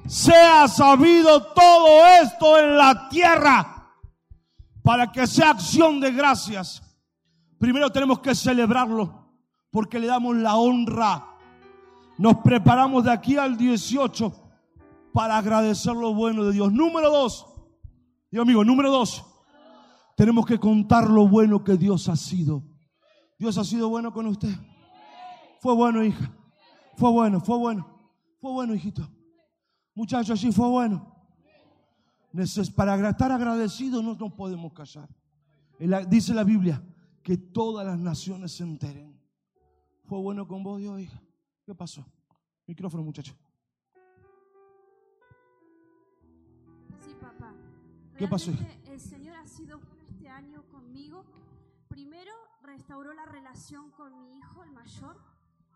Sea 0.08 0.68
sabido 0.68 1.44
todo 1.54 2.04
esto 2.24 2.58
en 2.58 2.78
la 2.78 3.10
tierra, 3.10 3.92
para 4.82 5.12
que 5.12 5.28
sea 5.28 5.52
acción 5.52 6.00
de 6.00 6.14
gracias. 6.14 6.82
Primero 7.60 7.92
tenemos 7.92 8.22
que 8.22 8.34
celebrarlo, 8.34 9.30
porque 9.70 10.00
le 10.00 10.08
damos 10.08 10.36
la 10.38 10.56
honra. 10.56 11.37
Nos 12.18 12.38
preparamos 12.38 13.04
de 13.04 13.12
aquí 13.12 13.38
al 13.38 13.58
18 13.58 14.34
para 15.14 15.38
agradecer 15.38 15.96
lo 15.96 16.14
bueno 16.14 16.46
de 16.46 16.54
Dios. 16.54 16.72
Número 16.72 17.12
dos, 17.12 17.46
Dios 18.32 18.42
amigo, 18.42 18.64
número 18.64 18.92
dos, 18.92 19.26
tenemos 20.16 20.46
que 20.46 20.60
contar 20.60 21.10
lo 21.10 21.28
bueno 21.28 21.64
que 21.64 21.78
Dios 21.78 22.10
ha 22.10 22.16
sido. 22.16 22.64
Dios 23.38 23.58
ha 23.58 23.64
sido 23.64 23.90
bueno 23.90 24.12
con 24.12 24.26
usted. 24.26 24.54
Fue 25.60 25.76
bueno, 25.76 26.04
hija. 26.04 26.32
Fue 26.96 27.12
bueno, 27.12 27.40
fue 27.40 27.58
bueno. 27.58 27.88
Fue 28.40 28.52
bueno, 28.52 28.74
hijito. 28.74 29.08
Muchacho, 29.94 30.34
así 30.34 30.52
fue 30.52 30.68
bueno. 30.68 31.16
Para 32.76 33.10
estar 33.10 33.32
agradecidos 33.32 34.04
no 34.04 34.16
nos 34.16 34.34
podemos 34.34 34.74
callar. 34.74 35.10
Dice 36.08 36.34
la 36.34 36.44
Biblia 36.44 36.84
que 37.24 37.38
todas 37.38 37.86
las 37.86 38.00
naciones 38.00 38.54
se 38.54 38.64
enteren. 38.64 39.20
Fue 40.06 40.20
bueno 40.20 40.48
con 40.48 40.64
vos, 40.64 40.80
Dios, 40.80 41.00
hija. 41.02 41.22
¿Qué 41.68 41.76
pasó? 41.76 42.06
Micrófono, 42.66 43.04
muchacho. 43.04 43.36
Sí, 47.04 47.14
papá. 47.20 47.54
¿Qué 48.18 48.26
pasó? 48.26 48.52
Realmente 48.54 48.94
El 48.94 49.02
Señor 49.02 49.36
ha 49.36 49.46
sido 49.46 49.78
bueno 49.80 50.02
este 50.08 50.30
año 50.30 50.64
conmigo. 50.72 51.26
Primero 51.90 52.32
restauró 52.62 53.14
la 53.14 53.26
relación 53.26 53.92
con 53.92 54.18
mi 54.18 54.38
hijo, 54.38 54.64
el 54.64 54.72
mayor. 54.72 55.18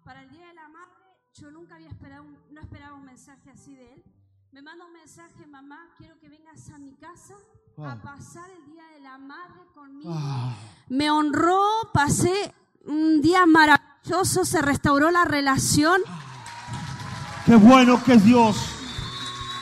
Para 0.06 0.22
el 0.24 0.30
Día 0.30 0.48
de 0.48 0.54
la 0.54 0.70
Madre, 0.70 0.94
yo 1.34 1.52
nunca 1.52 1.76
había 1.76 1.90
esperado, 1.90 2.24
un- 2.24 2.38
no 2.52 2.62
esperaba 2.62 2.96
un 2.96 3.04
mensaje 3.04 3.50
así 3.50 3.76
de 3.76 3.96
él. 3.96 4.04
Me 4.54 4.62
manda 4.62 4.86
un 4.86 4.94
mensaje, 4.94 5.46
mamá, 5.46 5.94
quiero 5.98 6.18
que 6.20 6.30
vengas 6.30 6.70
a 6.70 6.78
mi 6.78 6.94
casa 6.96 7.36
a 7.80 7.92
Ah. 7.92 8.02
pasar 8.02 8.50
el 8.50 8.66
Día 8.66 8.86
de 8.94 9.02
la 9.02 9.18
Madre 9.18 9.66
conmigo. 9.74 10.10
Ah, 10.16 10.56
Me 10.88 11.12
honró, 11.12 11.60
pasé 11.94 12.54
un 12.86 13.22
día 13.22 13.46
maravilloso, 13.46 14.46
se 14.46 14.62
restauró 14.62 15.12
la 15.12 15.26
relación. 15.26 16.02
qué 17.46 17.56
bueno 17.56 18.04
que 18.04 18.14
es 18.14 18.24
Dios. 18.26 18.58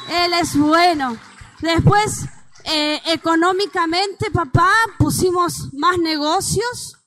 Él 0.09 0.33
es 0.33 0.57
bueno. 0.57 1.17
Después, 1.61 2.25
eh, 2.65 2.99
económicamente, 3.07 4.31
papá, 4.31 4.71
pusimos 4.97 5.73
más 5.73 5.97
negocios. 5.99 6.97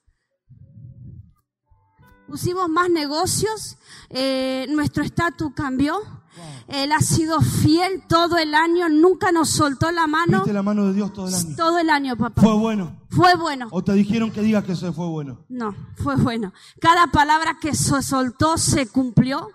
Pusimos 2.26 2.68
más 2.68 2.90
negocios. 2.90 3.76
eh, 4.14 4.66
nuestro 4.68 5.02
estatus 5.02 5.52
cambió. 5.54 6.21
Él 6.68 6.92
ha 6.92 7.00
sido 7.00 7.40
fiel 7.40 8.02
todo 8.08 8.38
el 8.38 8.54
año. 8.54 8.88
Nunca 8.88 9.32
nos 9.32 9.50
soltó 9.50 9.90
la 9.90 10.06
mano. 10.06 10.38
¿Viste 10.38 10.52
la 10.52 10.62
mano 10.62 10.86
de 10.86 10.94
Dios 10.94 11.12
todo 11.12 11.28
el 11.28 11.34
año? 11.34 11.56
Todo 11.56 11.78
el 11.78 11.90
año, 11.90 12.16
papá. 12.16 12.40
Fue 12.42 12.54
bueno. 12.54 12.96
Fue 13.10 13.34
bueno. 13.36 13.68
¿O 13.70 13.82
te 13.82 13.92
dijeron 13.92 14.30
que 14.30 14.40
digas 14.40 14.64
que 14.64 14.74
se 14.74 14.92
fue 14.92 15.06
bueno? 15.06 15.38
No, 15.48 15.74
fue 15.96 16.16
bueno. 16.16 16.52
Cada 16.80 17.08
palabra 17.08 17.58
que 17.60 17.74
se 17.74 18.02
soltó 18.02 18.56
se 18.56 18.86
cumplió. 18.88 19.48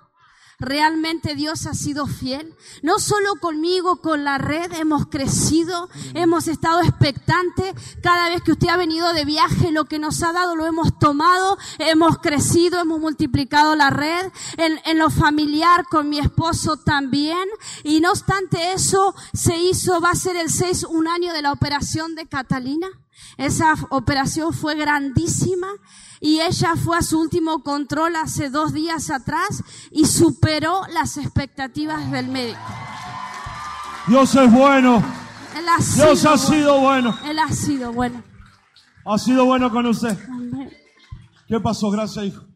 Realmente 0.60 1.36
Dios 1.36 1.66
ha 1.68 1.74
sido 1.74 2.08
fiel. 2.08 2.56
No 2.82 3.00
solo 3.00 3.36
conmigo, 3.36 4.02
con 4.02 4.24
la 4.24 4.38
red 4.38 4.72
hemos 4.74 5.08
crecido, 5.08 5.90
hemos 6.14 6.48
estado 6.48 6.82
expectantes. 6.82 7.74
Cada 8.02 8.30
vez 8.30 8.42
que 8.42 8.54
usted 8.54 8.70
ha 8.70 8.78
venido 8.78 9.14
de 9.14 9.26
viaje, 9.26 9.72
lo 9.72 9.86
que 9.86 10.00
nos 10.00 10.24
ha 10.24 10.34
dado 10.34 10.56
lo 10.56 10.66
hemos 10.66 10.98
tomado, 11.00 11.58
hemos 11.80 12.18
crecido, 12.20 12.82
hemos 12.82 13.00
multiplicado 13.00 13.76
la 13.76 13.90
red. 13.90 14.32
En, 14.58 14.80
en 14.86 14.98
lo 14.98 15.10
familiar, 15.10 15.86
con 15.90 16.10
mi 16.10 16.20
esposo 16.20 16.78
también. 16.78 17.48
Y 17.84 18.00
no 18.00 18.12
obstante 18.12 18.74
eso, 18.74 19.16
se 19.34 19.58
hizo, 19.58 20.02
va 20.02 20.12
a 20.12 20.16
ser 20.16 20.36
el 20.36 20.50
6 20.50 20.86
un 20.90 21.08
año 21.08 21.34
de 21.34 21.42
la 21.42 21.52
operación 21.52 22.16
de 22.16 22.26
Catalina. 22.26 22.88
Esa 23.38 23.74
operación 23.90 24.54
fue 24.54 24.76
grandísima 24.76 25.68
y 26.20 26.40
ella 26.40 26.76
fue 26.76 26.98
a 26.98 27.02
su 27.02 27.20
último 27.20 27.62
control 27.64 28.16
hace 28.16 28.50
dos 28.50 28.74
días 28.74 29.10
atrás 29.12 29.64
y 29.92 30.06
superó 30.06 30.82
las 30.94 31.18
expectativas 31.18 32.10
del 32.12 32.28
médico. 32.30 32.60
Dios 34.08 34.34
es 34.36 34.52
bueno. 34.52 35.04
Él 35.56 35.66
ha 35.70 35.78
Dios 35.78 36.26
ha 36.26 36.30
bueno. 36.30 36.38
sido 36.38 36.80
bueno. 36.80 37.20
Él 37.26 37.40
ha 37.40 37.52
sido 37.52 37.92
bueno. 37.94 38.24
Ha 39.06 39.18
sido 39.18 39.46
bueno 39.46 39.72
con 39.72 39.86
usted. 39.86 40.18
Amén. 40.30 40.72
¿Qué 41.48 41.60
pasó? 41.60 41.90
Gracias, 41.92 42.26
hijo. 42.26 42.47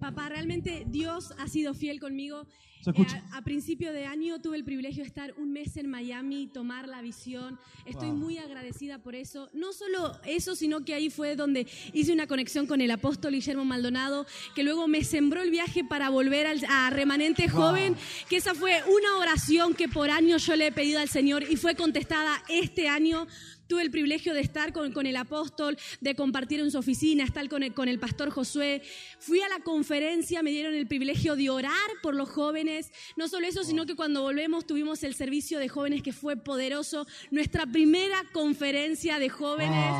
Papá, 0.00 0.28
realmente 0.28 0.84
Dios 0.86 1.32
ha 1.38 1.48
sido 1.48 1.74
fiel 1.74 2.00
conmigo. 2.00 2.46
Eh, 2.86 2.92
a, 3.32 3.38
a 3.38 3.42
principio 3.42 3.92
de 3.92 4.06
año 4.06 4.40
tuve 4.40 4.56
el 4.56 4.64
privilegio 4.64 5.02
de 5.02 5.08
estar 5.08 5.34
un 5.38 5.52
mes 5.52 5.76
en 5.76 5.88
Miami, 5.90 6.46
tomar 6.46 6.86
la 6.86 7.02
visión. 7.02 7.58
Estoy 7.84 8.10
Wow. 8.10 8.16
muy 8.18 8.38
agradecida 8.38 8.98
por 9.02 9.16
eso. 9.16 9.48
No 9.54 9.72
solo 9.72 10.16
eso, 10.24 10.54
sino 10.54 10.84
que 10.84 10.94
ahí 10.94 11.10
fue 11.10 11.34
donde 11.34 11.66
hice 11.92 12.12
una 12.12 12.28
conexión 12.28 12.66
con 12.66 12.80
el 12.80 12.90
apóstol 12.92 13.32
Guillermo 13.32 13.64
Maldonado, 13.64 14.24
que 14.54 14.62
luego 14.62 14.86
me 14.86 15.02
sembró 15.02 15.42
el 15.42 15.50
viaje 15.50 15.82
para 15.82 16.10
volver 16.10 16.46
al, 16.46 16.60
a 16.68 16.90
remanente 16.90 17.48
Wow. 17.48 17.60
joven, 17.60 17.96
que 18.28 18.36
esa 18.36 18.54
fue 18.54 18.80
una 18.84 19.16
oración 19.18 19.74
que 19.74 19.88
por 19.88 20.10
años 20.10 20.46
yo 20.46 20.54
le 20.54 20.68
he 20.68 20.72
pedido 20.72 21.00
al 21.00 21.08
Señor 21.08 21.42
y 21.50 21.56
fue 21.56 21.74
contestada 21.74 22.40
este 22.48 22.88
año. 22.88 23.26
Tuve 23.66 23.82
el 23.82 23.90
privilegio 23.90 24.34
de 24.34 24.40
estar 24.40 24.72
con, 24.72 24.92
con 24.92 25.06
el 25.06 25.16
apóstol, 25.16 25.76
de 26.00 26.14
compartir 26.14 26.60
en 26.60 26.70
su 26.70 26.78
oficina, 26.78 27.24
estar 27.24 27.48
con 27.48 27.62
el, 27.62 27.74
con 27.74 27.88
el 27.88 27.98
pastor 27.98 28.30
Josué. 28.30 28.82
Fui 29.18 29.40
a 29.40 29.48
la 29.48 29.60
conferencia, 29.60 30.42
me 30.42 30.50
dieron 30.50 30.74
el 30.74 30.86
privilegio 30.86 31.36
de 31.36 31.50
orar 31.50 31.72
por 32.02 32.14
los 32.14 32.28
jóvenes. 32.28 32.92
No 33.16 33.28
solo 33.28 33.46
eso, 33.46 33.64
sino 33.64 33.86
que 33.86 33.96
cuando 33.96 34.22
volvemos 34.22 34.66
tuvimos 34.66 35.02
el 35.02 35.14
servicio 35.14 35.58
de 35.58 35.68
jóvenes 35.68 36.02
que 36.02 36.12
fue 36.12 36.36
poderoso. 36.36 37.06
Nuestra 37.30 37.66
primera 37.66 38.22
conferencia 38.32 39.18
de 39.18 39.28
jóvenes 39.28 39.94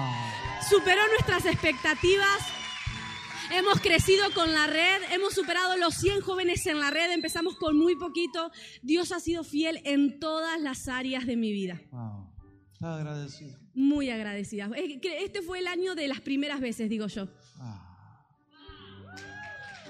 superó 0.68 1.00
nuestras 1.08 1.46
expectativas. 1.46 2.38
Hemos 3.52 3.80
crecido 3.80 4.32
con 4.34 4.52
la 4.52 4.66
red, 4.66 5.02
hemos 5.12 5.34
superado 5.34 5.76
los 5.76 5.94
100 5.94 6.20
jóvenes 6.20 6.66
en 6.66 6.80
la 6.80 6.90
red, 6.90 7.12
empezamos 7.12 7.56
con 7.56 7.76
muy 7.76 7.94
poquito. 7.94 8.50
Dios 8.82 9.12
ha 9.12 9.20
sido 9.20 9.44
fiel 9.44 9.80
en 9.84 10.18
todas 10.18 10.60
las 10.60 10.88
áreas 10.88 11.26
de 11.26 11.36
mi 11.36 11.52
vida. 11.52 11.80
Wow. 11.92 12.25
Está 12.76 12.96
agradecido. 12.96 13.58
Muy 13.72 14.10
agradecida. 14.10 14.68
Que 15.00 15.24
Este 15.24 15.40
fue 15.40 15.60
el 15.60 15.66
año 15.66 15.94
de 15.94 16.08
las 16.08 16.20
primeras 16.20 16.60
veces, 16.60 16.90
digo 16.90 17.06
yo. 17.06 17.26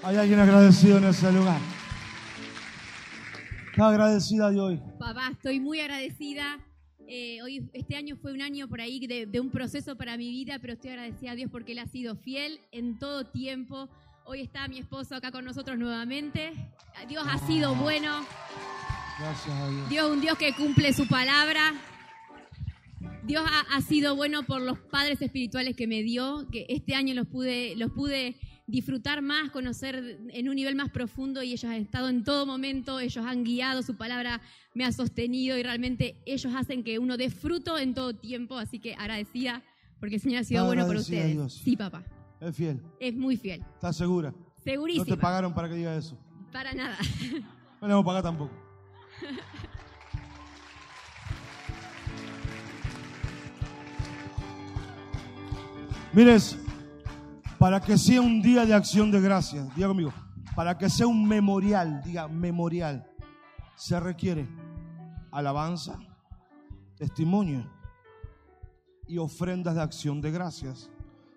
Hay 0.03 0.15
alguien 0.15 0.39
agradecido 0.39 0.97
en 0.97 1.03
ese 1.03 1.29
lugar. 1.33 1.59
Está 3.71 3.89
agradecida 3.89 4.49
de 4.51 4.61
hoy. 4.61 4.81
Papá, 4.97 5.31
estoy 5.33 5.59
muy 5.59 5.81
agradecida. 5.81 6.59
Eh, 7.09 7.41
hoy, 7.41 7.69
este 7.73 7.97
año 7.97 8.15
fue 8.15 8.31
un 8.31 8.41
año 8.41 8.69
por 8.69 8.79
ahí 8.79 9.05
de, 9.05 9.25
de 9.25 9.39
un 9.41 9.51
proceso 9.51 9.97
para 9.97 10.15
mi 10.15 10.29
vida, 10.29 10.57
pero 10.61 10.73
estoy 10.73 10.91
agradecida 10.91 11.31
a 11.31 11.35
Dios 11.35 11.51
porque 11.51 11.73
Él 11.73 11.79
ha 11.79 11.87
sido 11.87 12.15
fiel 12.15 12.61
en 12.71 12.97
todo 12.99 13.25
tiempo. 13.27 13.89
Hoy 14.23 14.43
está 14.43 14.65
mi 14.69 14.79
esposo 14.79 15.13
acá 15.13 15.29
con 15.29 15.43
nosotros 15.43 15.77
nuevamente. 15.77 16.53
Dios 17.09 17.25
ha 17.29 17.37
sido 17.47 17.75
bueno. 17.75 18.25
Gracias 19.19 19.55
a 19.55 19.69
Dios. 19.69 19.89
Dios 19.89 20.09
un 20.09 20.21
Dios 20.21 20.37
que 20.37 20.53
cumple 20.55 20.93
su 20.93 21.05
palabra. 21.05 21.73
Dios 23.27 23.43
ha, 23.45 23.75
ha 23.75 23.81
sido 23.81 24.15
bueno 24.15 24.43
por 24.43 24.61
los 24.61 24.79
padres 24.79 25.21
espirituales 25.21 25.75
que 25.75 25.85
me 25.85 26.01
dio, 26.01 26.47
que 26.51 26.65
este 26.69 26.95
año 26.95 27.13
los 27.13 27.27
pude, 27.27 27.75
los 27.75 27.91
pude 27.91 28.37
disfrutar 28.67 29.21
más, 29.21 29.51
conocer 29.51 30.19
en 30.29 30.49
un 30.49 30.55
nivel 30.55 30.75
más 30.75 30.89
profundo 30.89 31.43
y 31.43 31.51
ellos 31.53 31.65
han 31.65 31.73
estado 31.73 32.09
en 32.09 32.23
todo 32.23 32.45
momento, 32.45 32.99
ellos 32.99 33.25
han 33.25 33.43
guiado, 33.43 33.81
su 33.83 33.95
palabra 33.97 34.41
me 34.73 34.85
ha 34.85 34.91
sostenido 34.91 35.57
y 35.57 35.63
realmente 35.63 36.15
ellos 36.25 36.53
hacen 36.55 36.83
que 36.83 36.99
uno 36.99 37.17
dé 37.17 37.29
fruto 37.29 37.77
en 37.77 37.93
todo 37.93 38.15
tiempo, 38.15 38.57
así 38.57 38.79
que 38.79 38.93
agradecida 38.95 39.61
porque 39.99 40.15
el 40.15 40.21
Señor 40.21 40.41
ha 40.41 40.43
sido 40.43 40.65
bueno 40.65 40.85
por 40.85 40.95
ustedes. 40.97 41.31
Dios. 41.31 41.53
Sí, 41.53 41.75
papá, 41.75 42.03
Es 42.39 42.55
fiel. 42.55 42.81
es 42.99 43.13
muy 43.15 43.35
fiel, 43.37 43.61
¿Estás 43.73 43.95
segura? 43.97 44.31
No 44.31 44.63
segurísima. 44.63 45.05
te 45.05 45.17
pagaron 45.17 45.53
para 45.53 45.69
que 45.69 45.75
diga 45.75 45.95
eso. 45.97 46.17
Para 46.51 46.73
nada. 46.73 46.97
No 47.81 47.87
le 47.87 47.93
vamos 47.93 48.03
a 48.03 48.05
pagar 48.07 48.23
tampoco. 48.23 48.51
Mires, 56.13 56.57
para 57.59 57.81
que 57.81 57.97
sea 57.97 58.21
un 58.21 58.41
día 58.41 58.65
de 58.65 58.73
acción 58.73 59.11
de 59.11 59.19
gracias, 59.19 59.73
diga 59.75 59.89
conmigo, 59.89 60.13
para 60.55 60.77
que 60.77 60.89
sea 60.89 61.05
un 61.05 61.27
memorial, 61.27 62.01
diga 62.03 62.27
memorial, 62.27 63.05
se 63.75 63.99
requiere 63.99 64.47
alabanza, 65.31 65.99
testimonio 66.95 67.69
y 69.07 69.17
ofrendas 69.17 69.75
de 69.75 69.81
acción 69.81 70.21
de 70.21 70.31
gracias. 70.31 70.89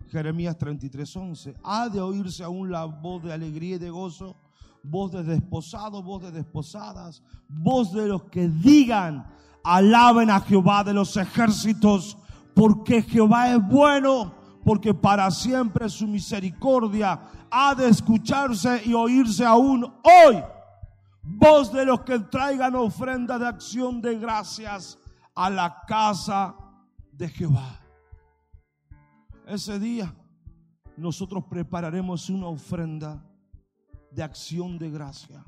Jeremías 0.09 0.57
33:11. 0.57 1.55
Ha 1.63 1.89
de 1.89 2.01
oírse 2.01 2.45
aún 2.45 2.71
la 2.71 2.85
voz 2.85 3.23
de 3.25 3.33
alegría 3.33 3.77
y 3.77 3.79
de 3.79 3.91
gozo, 3.91 4.37
voz 4.83 5.13
de 5.13 5.25
desposados, 5.25 6.05
voz 6.05 6.23
de 6.23 6.31
desposadas, 6.31 7.23
voz 7.49 7.93
de 7.93 8.07
los 8.07 8.25
que 8.25 8.49
digan, 8.49 9.27
alaben 9.65 10.31
a 10.31 10.41
Jehová 10.41 10.85
de 10.85 10.95
los 10.95 11.17
ejércitos, 11.17 12.17
porque 12.55 13.03
Jehová 13.03 13.53
es 13.53 13.69
bueno, 13.69 14.40
porque 14.71 14.95
para 14.95 15.29
siempre 15.33 15.89
su 15.89 16.07
misericordia 16.07 17.21
ha 17.51 17.75
de 17.75 17.89
escucharse 17.89 18.81
y 18.85 18.95
oírse 18.95 19.45
aún 19.45 19.83
hoy. 19.83 20.41
Voz 21.25 21.73
de 21.73 21.85
los 21.85 22.03
que 22.03 22.21
traigan 22.21 22.77
ofrenda 22.77 23.37
de 23.37 23.49
acción 23.49 24.01
de 24.01 24.17
gracias 24.17 24.97
a 25.35 25.51
la 25.51 25.83
casa 25.89 26.55
de 27.11 27.29
Jehová. 27.29 27.81
Ese 29.45 29.81
día 29.81 30.15
nosotros 30.97 31.43
prepararemos 31.51 32.31
una 32.31 32.47
ofrenda 32.47 33.29
de 34.13 34.23
acción 34.23 34.79
de 34.79 34.89
gracia. 34.89 35.45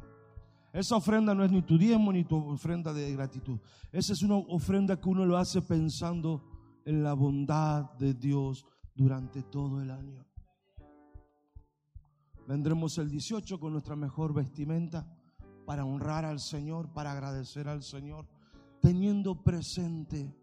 Esa 0.72 0.96
ofrenda 0.96 1.32
no 1.32 1.44
es 1.44 1.52
ni 1.52 1.62
tu 1.62 1.78
diezmo 1.78 2.12
ni 2.12 2.24
tu 2.24 2.38
ofrenda 2.38 2.92
de 2.92 3.12
gratitud. 3.12 3.60
Esa 3.92 4.14
es 4.14 4.22
una 4.24 4.34
ofrenda 4.34 5.00
que 5.00 5.08
uno 5.08 5.24
lo 5.24 5.36
hace 5.36 5.62
pensando 5.62 6.42
en 6.84 7.04
la 7.04 7.12
bondad 7.12 7.88
de 7.92 8.14
Dios 8.14 8.66
durante 8.94 9.42
todo 9.42 9.80
el 9.80 9.90
año. 9.90 10.24
Vendremos 12.46 12.98
el 12.98 13.08
18 13.08 13.58
con 13.60 13.72
nuestra 13.72 13.96
mejor 13.96 14.34
vestimenta 14.34 15.06
para 15.64 15.84
honrar 15.84 16.24
al 16.24 16.40
Señor, 16.40 16.92
para 16.92 17.12
agradecer 17.12 17.68
al 17.68 17.82
Señor, 17.82 18.26
teniendo 18.80 19.42
presente 19.42 20.34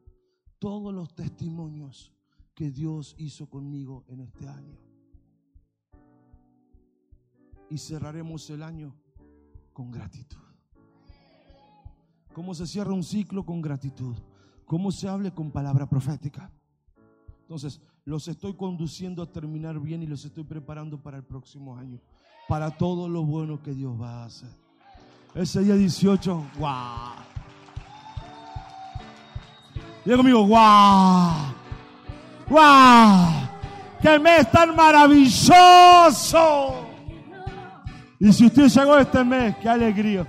todos 0.60 0.94
los 0.94 1.14
testimonios 1.14 2.14
que 2.56 2.72
Dios 2.72 3.16
hizo 3.18 3.50
conmigo 3.50 4.06
en 4.08 4.22
este 4.22 4.48
año. 4.48 4.78
Y 7.70 7.78
cerraremos 7.78 8.50
el 8.50 8.64
año 8.64 8.96
con 9.74 9.92
gratitud. 9.92 10.38
¿Cómo 12.34 12.54
se 12.54 12.66
cierra 12.66 12.94
un 12.94 13.04
ciclo 13.04 13.46
con 13.46 13.62
gratitud? 13.62 14.16
¿Cómo 14.66 14.92
se 14.92 15.08
hable 15.08 15.34
con 15.34 15.52
palabra 15.52 15.88
profética? 15.90 16.52
Entonces, 17.42 17.82
los 18.10 18.28
estoy 18.28 18.56
conduciendo 18.56 19.22
a 19.22 19.32
terminar 19.32 19.80
bien 19.80 20.02
y 20.02 20.08
los 20.08 20.26
estoy 20.26 20.44
preparando 20.44 21.00
para 21.00 21.18
el 21.18 21.24
próximo 21.24 21.78
año, 21.78 22.00
para 22.48 22.72
todo 22.72 23.08
lo 23.08 23.24
bueno 23.24 23.62
que 23.62 23.72
Dios 23.72 24.02
va 24.02 24.24
a 24.24 24.26
hacer. 24.26 24.50
Ese 25.36 25.62
día 25.62 25.76
18, 25.76 26.34
wow. 26.58 26.72
Diga 30.04 30.18
conmigo, 30.18 30.48
wow. 30.48 31.54
¡Wow! 32.50 33.48
¡Qué 34.02 34.18
mes 34.18 34.52
tan 34.52 34.76
maravilloso! 34.76 36.88
Y 38.20 38.34
si 38.34 38.48
usted 38.48 38.70
llegó 38.70 38.98
este 38.98 39.24
mes, 39.24 39.56
qué 39.58 39.70
alegría. 39.70 40.26